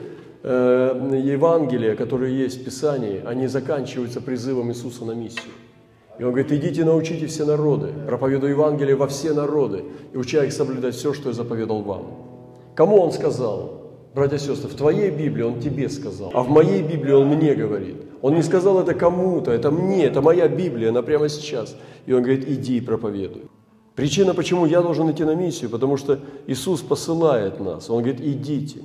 э, 0.46 1.20
Евангелия, 1.24 1.96
которые 1.96 2.38
есть 2.38 2.62
в 2.62 2.64
Писании, 2.64 3.20
они 3.26 3.48
заканчиваются 3.48 4.20
призывом 4.20 4.70
Иисуса 4.70 5.04
на 5.04 5.12
миссию. 5.12 5.52
И 6.18 6.22
Он 6.22 6.30
говорит, 6.30 6.52
идите 6.52 6.84
научите 6.84 7.26
все 7.26 7.44
народы, 7.44 7.92
проповедуй 8.06 8.50
Евангелие 8.50 8.96
во 8.96 9.06
все 9.06 9.34
народы 9.34 9.84
и 10.14 10.16
уча 10.16 10.44
их 10.44 10.52
соблюдать 10.52 10.94
все, 10.94 11.12
что 11.12 11.28
я 11.28 11.34
заповедал 11.34 11.82
вам. 11.82 12.06
Кому 12.74 13.00
Он 13.00 13.12
сказал? 13.12 13.82
Братья 14.14 14.36
и 14.36 14.38
сестры, 14.38 14.70
в 14.70 14.74
твоей 14.74 15.10
Библии 15.10 15.42
Он 15.42 15.60
тебе 15.60 15.90
сказал, 15.90 16.30
а 16.32 16.42
в 16.42 16.48
моей 16.48 16.82
Библии 16.82 17.12
Он 17.12 17.26
мне 17.26 17.54
говорит. 17.54 17.96
Он 18.22 18.34
не 18.34 18.42
сказал 18.42 18.80
это 18.80 18.94
кому-то, 18.94 19.50
это 19.50 19.70
мне, 19.70 20.04
это 20.04 20.22
моя 20.22 20.48
Библия, 20.48 20.88
она 20.88 21.02
прямо 21.02 21.28
сейчас. 21.28 21.76
И 22.06 22.12
он 22.12 22.22
говорит, 22.22 22.48
иди 22.48 22.78
и 22.78 22.80
проповедуй. 22.80 23.42
Причина, 23.94 24.32
почему 24.32 24.64
я 24.64 24.80
должен 24.80 25.10
идти 25.10 25.24
на 25.24 25.34
миссию, 25.34 25.70
потому 25.70 25.96
что 25.96 26.18
Иисус 26.46 26.80
посылает 26.80 27.60
нас. 27.60 27.90
Он 27.90 28.02
говорит, 28.02 28.20
идите. 28.20 28.80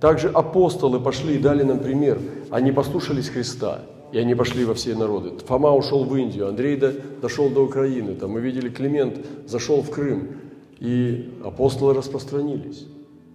Также 0.00 0.28
апостолы 0.28 0.98
пошли 0.98 1.36
и 1.36 1.38
дали 1.38 1.62
нам 1.62 1.78
пример. 1.78 2.18
Они 2.50 2.72
послушались 2.72 3.28
Христа, 3.28 3.82
и 4.12 4.18
они 4.18 4.34
пошли 4.34 4.64
во 4.64 4.72
все 4.72 4.96
народы. 4.96 5.32
Фома 5.46 5.72
ушел 5.72 6.04
в 6.04 6.16
Индию, 6.16 6.48
Андрей 6.48 6.80
дошел 7.20 7.50
до 7.50 7.64
Украины. 7.64 8.14
Там 8.14 8.30
мы 8.30 8.40
видели, 8.40 8.70
Климент 8.70 9.18
зашел 9.46 9.82
в 9.82 9.90
Крым, 9.90 10.28
и 10.78 11.34
апостолы 11.44 11.92
распространились. 11.92 12.86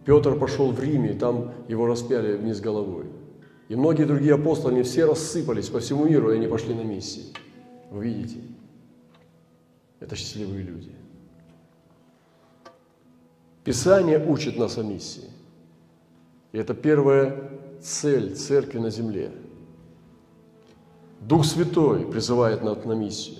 Петр 0.06 0.36
пошел 0.38 0.72
в 0.72 0.80
Риме, 0.80 1.12
и 1.12 1.18
там 1.18 1.52
его 1.68 1.86
распяли 1.86 2.36
вниз 2.36 2.60
головой. 2.60 3.06
И 3.70 3.76
многие 3.76 4.06
другие 4.06 4.34
апостолы, 4.34 4.74
они 4.74 4.84
все 4.84 5.06
рассыпались 5.06 5.70
по 5.70 5.80
всему 5.80 6.06
миру, 6.06 6.32
и 6.32 6.36
они 6.36 6.48
пошли 6.48 6.74
на 6.74 6.82
миссии. 6.82 7.34
Вы 7.92 8.06
видите? 8.06 8.38
Это 10.00 10.16
счастливые 10.16 10.64
люди. 10.64 10.92
Писание 13.64 14.24
учит 14.24 14.58
нас 14.58 14.78
о 14.78 14.84
миссии. 14.84 15.35
И 16.56 16.58
это 16.58 16.74
первая 16.74 17.52
цель 17.82 18.34
церкви 18.34 18.80
на 18.80 18.90
земле. 18.90 19.30
Дух 21.20 21.46
Святой 21.46 22.10
призывает 22.10 22.64
нас 22.64 22.86
на 22.86 22.94
миссию. 22.94 23.40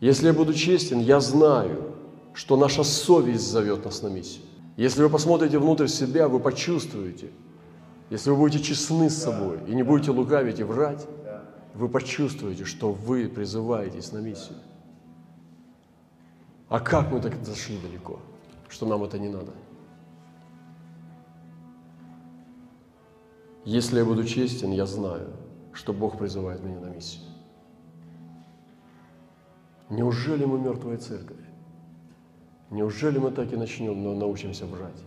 Если 0.00 0.26
я 0.26 0.32
буду 0.32 0.52
честен, 0.52 0.98
я 0.98 1.20
знаю, 1.20 1.94
что 2.34 2.56
наша 2.56 2.82
совесть 2.82 3.48
зовет 3.48 3.84
нас 3.84 4.02
на 4.02 4.08
миссию. 4.08 4.42
Если 4.76 5.00
вы 5.00 5.08
посмотрите 5.08 5.60
внутрь 5.60 5.86
себя, 5.86 6.26
вы 6.26 6.40
почувствуете, 6.40 7.30
если 8.10 8.30
вы 8.30 8.36
будете 8.36 8.64
честны 8.64 9.08
с 9.08 9.18
собой 9.18 9.60
и 9.68 9.72
не 9.72 9.84
будете 9.84 10.10
лукавить 10.10 10.58
и 10.58 10.64
врать, 10.64 11.06
вы 11.74 11.88
почувствуете, 11.88 12.64
что 12.64 12.90
вы 12.90 13.28
призываетесь 13.28 14.10
на 14.10 14.18
миссию. 14.18 14.58
А 16.68 16.80
как 16.80 17.12
мы 17.12 17.20
так 17.20 17.34
зашли 17.44 17.78
далеко, 17.78 18.18
что 18.68 18.86
нам 18.86 19.04
это 19.04 19.20
не 19.20 19.28
надо? 19.28 19.52
Если 23.64 23.98
я 23.98 24.04
буду 24.04 24.24
честен, 24.24 24.72
я 24.72 24.86
знаю, 24.86 25.28
что 25.72 25.92
Бог 25.92 26.18
призывает 26.18 26.62
меня 26.62 26.80
на 26.80 26.86
миссию. 26.86 27.24
Неужели 29.90 30.44
мы 30.46 30.58
мертвая 30.58 30.96
церковь? 30.96 31.36
Неужели 32.70 33.18
мы 33.18 33.32
так 33.32 33.52
и 33.52 33.56
начнем, 33.56 34.02
но 34.02 34.14
научимся 34.14 34.64
врать? 34.64 35.02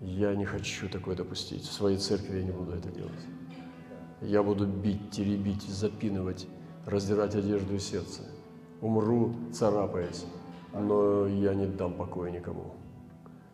Я 0.00 0.36
не 0.36 0.44
хочу 0.44 0.88
такое 0.88 1.16
допустить. 1.16 1.62
В 1.62 1.72
своей 1.72 1.96
церкви 1.96 2.38
я 2.38 2.44
не 2.44 2.52
буду 2.52 2.72
это 2.72 2.90
делать. 2.90 3.12
Я 4.20 4.42
буду 4.42 4.66
бить, 4.66 5.10
теребить, 5.10 5.62
запинывать, 5.62 6.46
раздирать 6.84 7.34
одежду 7.34 7.74
и 7.74 7.78
сердце. 7.78 8.22
Умру, 8.80 9.34
царапаясь, 9.52 10.26
но 10.74 11.26
я 11.26 11.54
не 11.54 11.66
дам 11.66 11.94
покоя 11.94 12.30
никому. 12.30 12.74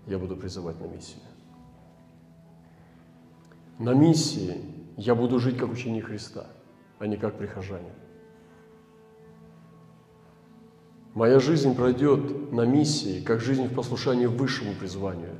Я 0.06 0.18
буду 0.18 0.37
призывать 0.37 0.80
на 0.80 0.87
миссию. 0.87 1.22
На 3.78 3.94
миссии 3.94 4.56
я 4.96 5.14
буду 5.14 5.38
жить 5.38 5.58
как 5.58 5.70
ученик 5.70 6.06
Христа, 6.06 6.46
а 6.98 7.06
не 7.06 7.16
как 7.16 7.38
прихожанин. 7.38 7.92
Моя 11.14 11.40
жизнь 11.40 11.74
пройдет 11.74 12.52
на 12.52 12.64
миссии, 12.64 13.22
как 13.22 13.40
жизнь 13.40 13.66
в 13.66 13.74
послушании 13.74 14.26
высшему 14.26 14.74
призванию. 14.74 15.35